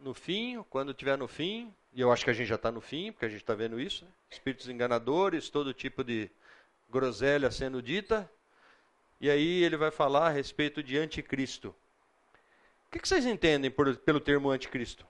[0.00, 2.80] no fim, quando tiver no fim, e eu acho que a gente já está no
[2.80, 4.10] fim, porque a gente está vendo isso, né?
[4.30, 6.30] espíritos enganadores, todo tipo de
[6.88, 8.28] groselha sendo dita,
[9.20, 11.68] e aí ele vai falar a respeito de anticristo.
[11.68, 15.06] O que, que vocês entendem por, pelo termo anticristo?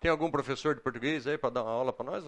[0.00, 2.24] Tem algum professor de português aí para dar uma aula para nós?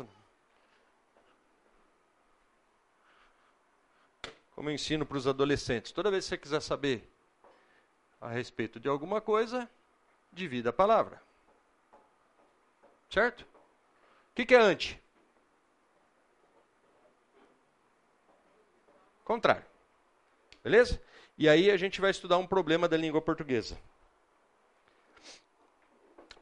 [4.54, 5.90] Como eu ensino para os adolescentes.
[5.90, 7.10] Toda vez que você quiser saber
[8.20, 9.68] a respeito de alguma coisa,
[10.32, 11.20] divida a palavra.
[13.10, 13.42] Certo?
[13.42, 13.46] O
[14.34, 15.00] que, que é ante?
[19.24, 19.64] Contrário.
[20.62, 21.00] Beleza?
[21.36, 23.78] E aí a gente vai estudar um problema da língua portuguesa.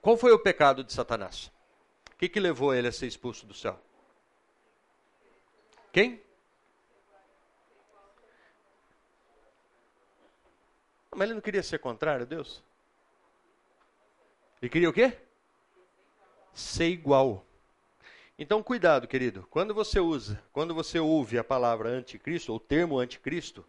[0.01, 1.51] Qual foi o pecado de Satanás?
[2.09, 3.79] O que, que levou ele a ser expulso do céu?
[5.93, 6.21] Quem?
[11.13, 12.65] Ah, mas ele não queria ser contrário a Deus?
[14.61, 15.13] Ele queria o quê?
[16.55, 17.45] Ser igual.
[18.39, 19.47] Então, cuidado, querido.
[19.51, 23.65] Quando você usa, quando você ouve a palavra anticristo, ou o termo anticristo,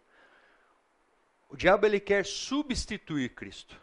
[1.50, 3.78] o diabo ele quer substituir Cristo.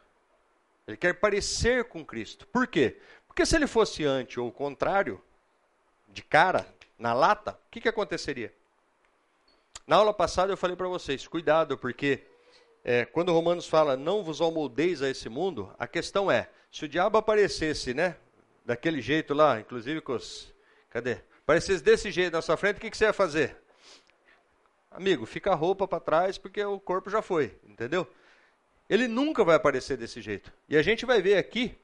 [0.88, 2.48] Ele quer parecer com Cristo.
[2.48, 3.00] Por quê?
[3.28, 5.24] Porque se ele fosse anti ou contrário,
[6.10, 6.66] de cara,
[6.98, 8.52] na lata, o que, que aconteceria?
[9.86, 12.24] Na aula passada eu falei para vocês, cuidado, porque
[12.84, 16.90] é, quando Romanos fala não vos amoldeis a esse mundo, a questão é, se o
[16.90, 18.16] diabo aparecesse, né,
[18.66, 20.52] daquele jeito lá, inclusive com os,
[20.90, 21.18] cadê?
[21.44, 23.56] Aparecesse desse jeito na sua frente, o que, que você ia fazer?
[24.90, 28.10] Amigo, fica a roupa para trás porque o corpo já foi, entendeu?
[28.90, 30.52] Ele nunca vai aparecer desse jeito.
[30.68, 31.78] E a gente vai ver aqui,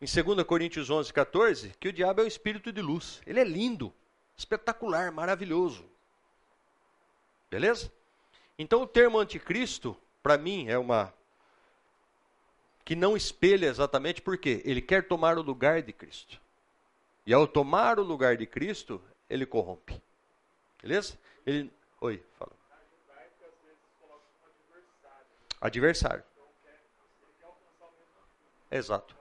[0.00, 3.22] em 2 Coríntios 11, 14, que o diabo é o espírito de luz.
[3.26, 3.92] Ele é lindo,
[4.36, 5.84] espetacular, maravilhoso.
[7.50, 7.90] Beleza?
[8.58, 11.14] Então, o termo anticristo, para mim, é uma.
[12.84, 16.40] que não espelha exatamente porque ele quer tomar o lugar de Cristo.
[17.24, 19.00] E ao tomar o lugar de Cristo,
[19.30, 20.02] ele corrompe.
[20.82, 21.16] Beleza?
[21.46, 21.72] Ele.
[22.00, 22.50] Oi, fala.
[25.60, 26.24] Adversário.
[28.70, 29.16] Exato.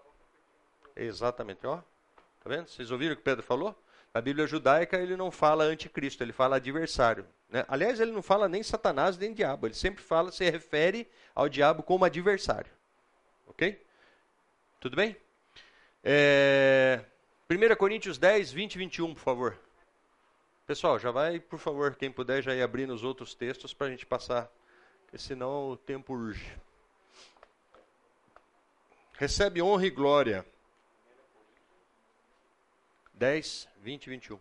[0.96, 1.78] Exatamente, ó.
[1.78, 2.68] Tá vendo?
[2.68, 3.76] Vocês ouviram o que Pedro falou?
[4.14, 7.26] A Bíblia judaica ele não fala anticristo, ele fala adversário.
[7.50, 7.64] Né?
[7.68, 11.84] Aliás, ele não fala nem Satanás nem diabo, ele sempre fala, se refere ao diabo
[11.84, 12.72] como adversário.
[13.48, 13.82] Ok?
[14.80, 15.16] Tudo bem?
[16.04, 17.02] É...
[17.50, 19.60] 1 Coríntios 10, 20 e 21, por favor.
[20.66, 23.90] Pessoal, já vai, por favor, quem puder já ir abrindo os outros textos para a
[23.90, 24.52] gente passar,
[25.04, 26.52] porque senão o tempo urge.
[29.18, 30.46] Recebe honra e glória.
[33.20, 33.42] 10,
[33.84, 34.38] 20 e 21.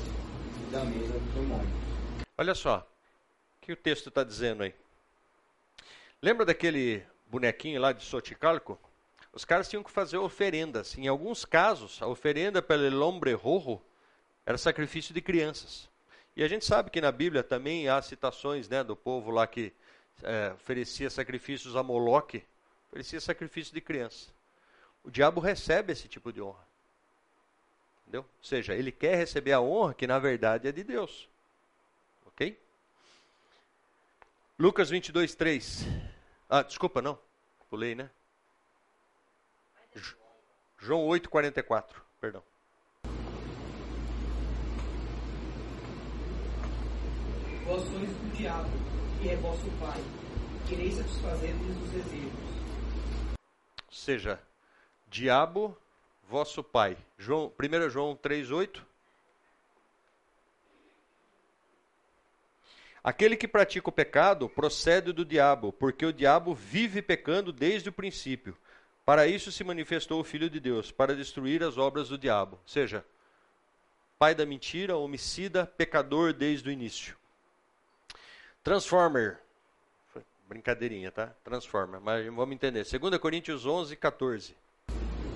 [0.61, 1.82] e da mesa dos demônios
[2.37, 2.79] Olha só,
[3.61, 4.75] o que o texto está dizendo aí?
[6.21, 8.79] Lembra daquele bonequinho lá de Soticalco?
[9.33, 10.97] Os caras tinham que fazer oferendas.
[10.99, 13.81] Em alguns casos, a oferenda pelo hombre rojo
[14.45, 15.89] era sacrifício de crianças.
[16.37, 19.73] E a gente sabe que na Bíblia também há citações né, do povo lá que
[20.23, 22.43] é, oferecia sacrifícios a Moloque,
[22.89, 24.29] oferecia sacrifício de criança.
[25.05, 26.63] O diabo recebe esse tipo de honra.
[28.03, 28.23] Entendeu?
[28.23, 31.29] Ou seja, ele quer receber a honra que na verdade é de Deus.
[34.63, 35.87] Lucas 22, 3.
[36.49, 37.19] Ah, desculpa, não.
[37.69, 38.09] Pulei, né?
[40.79, 42.01] João 8, 44.
[42.21, 42.41] Perdão.
[47.67, 48.69] Vós sois do diabo,
[49.21, 50.01] que é vosso pai.
[50.69, 52.33] Quereis satisfazer-lhes os desejos.
[53.85, 54.41] Ou seja,
[55.09, 55.77] diabo,
[56.29, 56.97] vosso pai.
[57.19, 58.92] João, 1 João 3, 8.
[63.05, 67.93] Aquele que pratica o pecado procede do diabo, porque o diabo vive pecando desde o
[67.93, 68.57] princípio.
[69.05, 72.55] Para isso se manifestou o Filho de Deus, para destruir as obras do diabo.
[72.63, 73.05] Ou seja,
[74.21, 77.17] pai da mentira, homicida, pecador desde o início.
[78.63, 79.41] Transformer.
[80.49, 81.35] Brincadeirinha, tá?
[81.43, 82.85] Transformer, mas vamos entender.
[82.89, 84.55] 2 Coríntios 11, 14.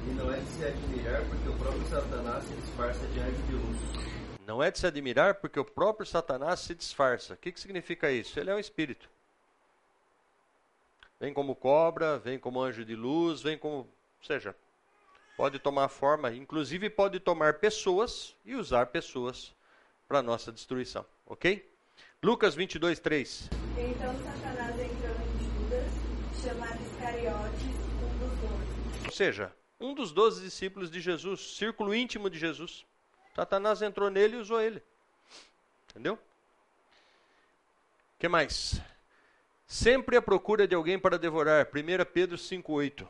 [0.06, 4.06] E não é de se admirar, porque o próprio Satanás se disfarça de de luz.
[4.46, 7.34] Não é de se admirar porque o próprio Satanás se disfarça.
[7.34, 8.38] O que, que significa isso?
[8.38, 9.10] Ele é um espírito.
[11.18, 13.88] Vem como cobra, vem como anjo de luz, vem como.
[14.22, 14.54] seja,
[15.36, 19.52] pode tomar forma, inclusive pode tomar pessoas e usar pessoas
[20.06, 21.04] para nossa destruição.
[21.26, 21.68] Ok?
[22.22, 23.50] Lucas 22, 3.
[23.78, 27.62] Então Satanás entrou em Judas, chamado Iscariotes,
[28.02, 29.04] um dos doze.
[29.06, 32.86] Ou seja, um dos doze discípulos de Jesus, círculo íntimo de Jesus.
[33.36, 34.82] Satanás entrou nele e usou ele.
[35.90, 36.14] Entendeu?
[36.14, 36.18] O
[38.18, 38.80] que mais?
[39.66, 41.66] Sempre à procura de alguém para devorar.
[41.66, 43.06] 1 Pedro 5,8.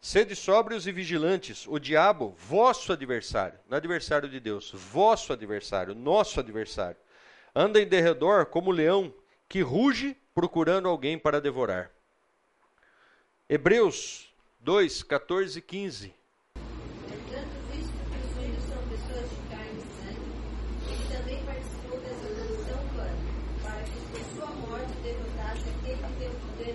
[0.00, 1.66] Sede sóbrios e vigilantes.
[1.66, 7.00] O diabo, vosso adversário, não é adversário de Deus, vosso adversário, nosso adversário,
[7.52, 9.12] anda em derredor como leão
[9.48, 11.90] que ruge procurando alguém para devorar.
[13.48, 16.15] Hebreus 2, 14 e 15.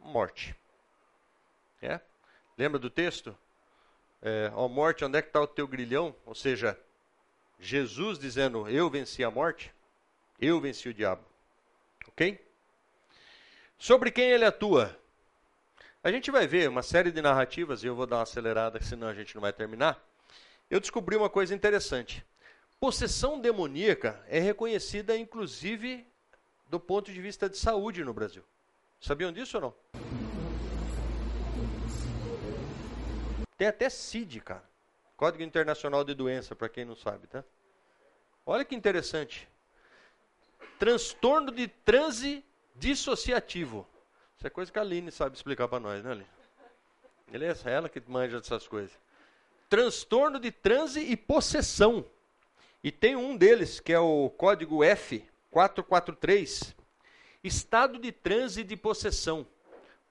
[0.00, 0.54] morte.
[1.80, 2.00] É?
[2.58, 3.36] Lembra do texto?
[4.20, 6.14] É, ó morte, onde é que está o teu grilhão?
[6.24, 6.76] Ou seja,
[7.60, 9.72] Jesus dizendo, eu venci a morte,
[10.40, 11.22] eu venci o diabo.
[12.08, 12.44] Ok?
[13.78, 14.98] Sobre quem ele atua?
[16.06, 19.08] A gente vai ver uma série de narrativas, e eu vou dar uma acelerada, senão
[19.08, 20.00] a gente não vai terminar.
[20.70, 22.24] Eu descobri uma coisa interessante.
[22.78, 26.06] Possessão demoníaca é reconhecida, inclusive,
[26.70, 28.44] do ponto de vista de saúde no Brasil.
[29.00, 29.74] Sabiam disso ou não?
[33.58, 34.62] Tem até CID, cara.
[35.16, 37.42] Código Internacional de Doença, para quem não sabe, tá?
[38.46, 39.48] Olha que interessante.
[40.78, 42.44] Transtorno de transe
[42.76, 43.84] dissociativo.
[44.36, 46.26] Isso é coisa que a Aline sabe explicar para nós, né, Aline?
[47.30, 47.70] Beleza?
[47.70, 48.92] É ela que manja dessas coisas.
[49.68, 52.04] Transtorno de transe e possessão.
[52.84, 56.74] E tem um deles, que é o código F443.
[57.42, 59.46] Estado de transe e de possessão.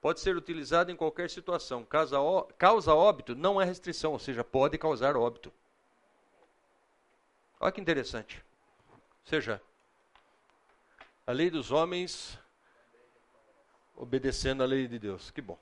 [0.00, 1.84] Pode ser utilizado em qualquer situação.
[1.84, 2.16] Causa,
[2.58, 5.52] causa óbito não é restrição, ou seja, pode causar óbito.
[7.60, 8.44] Olha que interessante.
[8.92, 8.98] Ou
[9.30, 9.60] seja,
[11.26, 12.38] a lei dos homens
[13.96, 15.30] obedecendo a lei de Deus.
[15.30, 15.58] Que bom.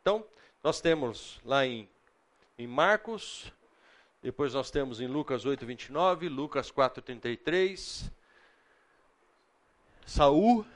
[0.00, 0.24] Então,
[0.62, 1.88] nós temos lá em,
[2.58, 3.52] em Marcos,
[4.20, 8.10] depois nós temos em Lucas 8, 29, Lucas 4, 33.
[10.04, 10.66] Saul,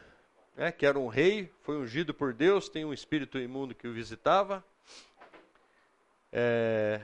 [0.57, 3.93] né, que era um rei, foi ungido por Deus, tem um espírito imundo que o
[3.93, 4.65] visitava.
[6.33, 7.01] É,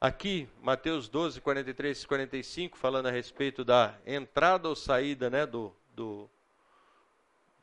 [0.00, 5.72] aqui, Mateus 12, 43 e 45, falando a respeito da entrada ou saída né, do,
[5.94, 6.28] do,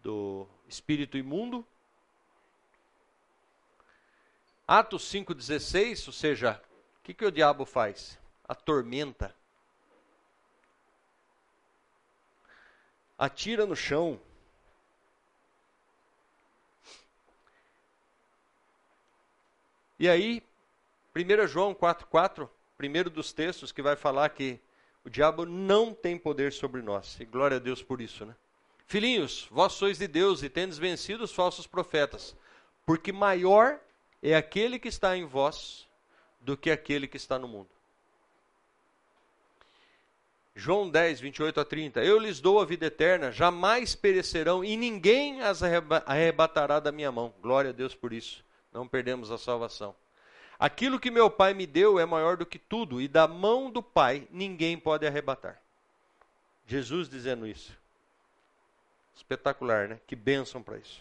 [0.06, 1.66] do espírito imundo.
[4.68, 6.62] Atos 5,16, ou seja,
[7.00, 8.20] o que, que o diabo faz?
[8.48, 9.36] Atormenta.
[13.18, 14.20] Atira no chão.
[19.98, 20.44] E aí,
[21.16, 22.48] 1 João 4,4,
[22.78, 24.60] primeiro dos textos que vai falar que
[25.04, 27.20] o diabo não tem poder sobre nós.
[27.20, 28.36] E glória a Deus por isso, né?
[28.88, 32.36] Filhinhos, vós sois de Deus e tendes vencido os falsos profetas,
[32.86, 33.80] porque maior
[34.22, 35.88] é aquele que está em vós
[36.40, 37.70] do que aquele que está no mundo.
[40.56, 42.04] João 10, 28 a 30.
[42.04, 47.34] Eu lhes dou a vida eterna, jamais perecerão e ninguém as arrebatará da minha mão.
[47.42, 48.44] Glória a Deus por isso.
[48.72, 49.94] Não perdemos a salvação.
[50.58, 53.84] Aquilo que meu Pai me deu é maior do que tudo, e da mão do
[53.84, 55.60] Pai ninguém pode arrebatar.
[56.66, 57.76] Jesus dizendo isso.
[59.16, 60.00] Espetacular, né?
[60.06, 61.00] Que bênção para isso.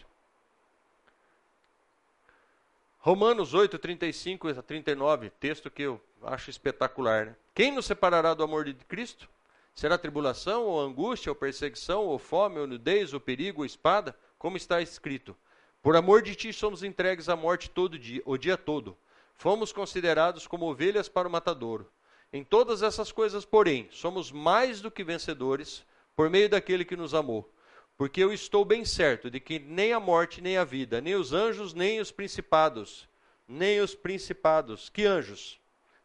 [3.00, 7.26] Romanos 8, 35 a 39, texto que eu acho espetacular.
[7.26, 7.36] Né?
[7.54, 9.28] Quem nos separará do amor de Cristo?
[9.74, 14.16] Será tribulação, ou angústia, ou perseguição, ou fome, ou nudez, ou perigo, ou espada?
[14.38, 15.36] Como está escrito:
[15.82, 18.96] Por amor de ti somos entregues à morte todo dia, o dia todo.
[19.36, 21.90] Fomos considerados como ovelhas para o matadouro.
[22.32, 25.84] Em todas essas coisas, porém, somos mais do que vencedores
[26.16, 27.52] por meio daquele que nos amou.
[27.96, 31.32] Porque eu estou bem certo de que nem a morte, nem a vida, nem os
[31.32, 33.08] anjos, nem os principados,
[33.46, 34.88] nem os principados.
[34.88, 35.60] Que anjos?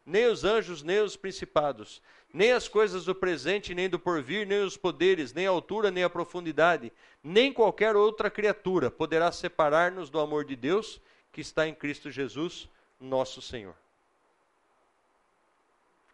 [0.06, 2.00] Nem os anjos, nem os principados,
[2.32, 6.02] nem as coisas do presente, nem do porvir, nem os poderes, nem a altura, nem
[6.02, 11.00] a profundidade, nem qualquer outra criatura poderá separar-nos do amor de Deus
[11.32, 12.68] que está em Cristo Jesus,
[13.00, 13.74] nosso Senhor.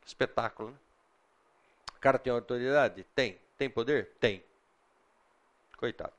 [0.05, 0.77] Espetáculo, né?
[1.97, 3.05] O cara tem autoridade?
[3.15, 3.39] Tem.
[3.57, 4.11] Tem poder?
[4.21, 4.43] Tem.
[5.77, 6.13] Coitado.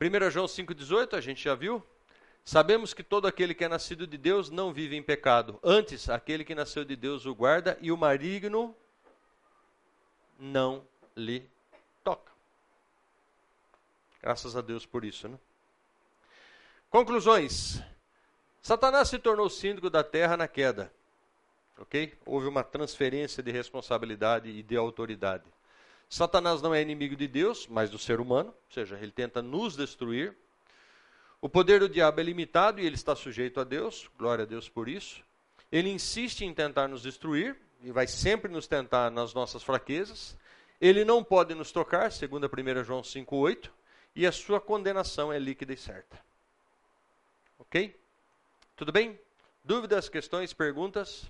[0.00, 1.82] 1 João 5,18, a gente já viu.
[2.44, 5.58] Sabemos que todo aquele que é nascido de Deus não vive em pecado.
[5.64, 8.76] Antes, aquele que nasceu de Deus o guarda e o maligno
[10.38, 11.48] não lhe
[12.04, 12.30] toca.
[14.20, 15.38] Graças a Deus por isso, né?
[16.90, 17.80] Conclusões.
[18.62, 20.92] Satanás se tornou síndico da terra na queda.
[21.78, 22.16] Ok?
[22.26, 25.44] Houve uma transferência de responsabilidade e de autoridade.
[26.08, 29.76] Satanás não é inimigo de Deus, mas do ser humano, ou seja, ele tenta nos
[29.76, 30.34] destruir.
[31.40, 34.68] O poder do diabo é limitado e ele está sujeito a Deus, glória a Deus
[34.68, 35.20] por isso.
[35.70, 40.36] Ele insiste em tentar nos destruir e vai sempre nos tentar nas nossas fraquezas.
[40.80, 43.68] Ele não pode nos tocar, segundo 1 João 5,8,
[44.14, 46.16] e a sua condenação é líquida e certa.
[47.58, 47.98] Ok?
[48.76, 49.18] Tudo bem?
[49.64, 51.24] Dúvidas, questões, perguntas?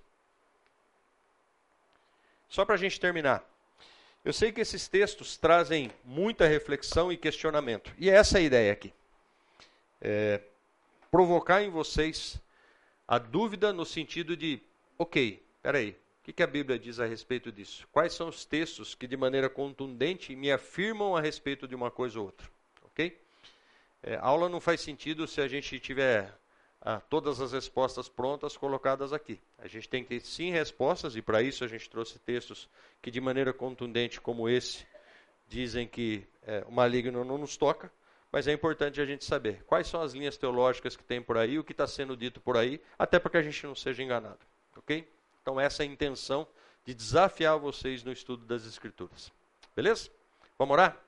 [2.49, 3.43] Só para a gente terminar.
[4.27, 7.93] Eu sei que esses textos trazem muita reflexão e questionamento.
[7.97, 8.93] E é essa é a ideia aqui.
[10.01, 10.41] É
[11.13, 12.37] provocar em vocês
[13.07, 14.61] a dúvida no sentido de,
[14.99, 15.97] ok, peraí,
[16.29, 17.87] o que a Bíblia diz a respeito disso?
[17.93, 22.19] Quais são os textos que de maneira contundente me afirmam a respeito de uma coisa
[22.19, 22.49] ou outra?
[22.87, 23.17] Ok?
[24.03, 26.37] É, a aula não faz sentido se a gente tiver
[27.11, 29.41] todas as respostas prontas colocadas aqui.
[29.59, 32.69] A gente tem que ter sim respostas, e para isso a gente trouxe textos
[33.03, 34.87] que, de maneira contundente, como esse,
[35.49, 37.91] dizem que é, o maligno não nos toca,
[38.31, 41.59] mas é importante a gente saber quais são as linhas teológicas que tem por aí,
[41.59, 44.39] o que está sendo dito por aí, até para que a gente não seja enganado.
[44.77, 45.09] Ok?
[45.43, 46.47] Então, essa é a intenção
[46.85, 49.33] de desafiar vocês no estudo das Escrituras.
[49.75, 50.09] Beleza?
[50.59, 51.05] Vamos orar?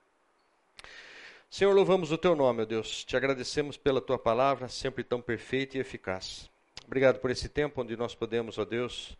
[1.50, 3.02] Senhor, louvamos o teu nome, ó Deus.
[3.06, 6.48] Te agradecemos pela tua palavra, sempre tão perfeita e eficaz.
[6.84, 9.16] Obrigado por esse tempo onde nós podemos, ó Deus,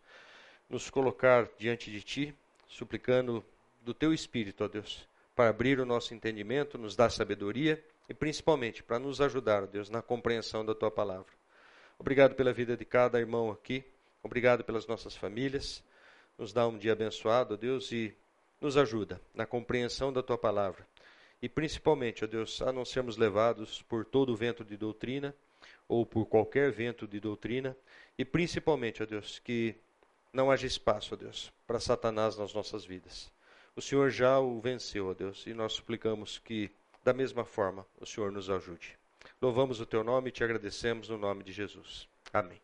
[0.69, 2.35] nos colocar diante de ti,
[2.67, 3.43] suplicando
[3.81, 8.83] do teu espírito, ó Deus, para abrir o nosso entendimento, nos dar sabedoria e principalmente
[8.83, 11.31] para nos ajudar, ó Deus, na compreensão da tua palavra.
[11.97, 13.83] Obrigado pela vida de cada irmão aqui.
[14.21, 15.83] Obrigado pelas nossas famílias.
[16.37, 18.15] Nos dá um dia abençoado, ó Deus, e
[18.61, 20.85] nos ajuda na compreensão da tua palavra.
[21.41, 25.33] E principalmente, ó Deus, a não sermos levados por todo vento de doutrina
[25.87, 27.75] ou por qualquer vento de doutrina,
[28.17, 29.73] e principalmente, ó Deus, que
[30.33, 33.31] não haja espaço, ó Deus, para Satanás nas nossas vidas.
[33.75, 36.69] O Senhor já o venceu, ó Deus, e nós suplicamos que,
[37.03, 38.97] da mesma forma, o Senhor nos ajude.
[39.41, 42.07] Louvamos o teu nome e te agradecemos no nome de Jesus.
[42.33, 42.59] Amém.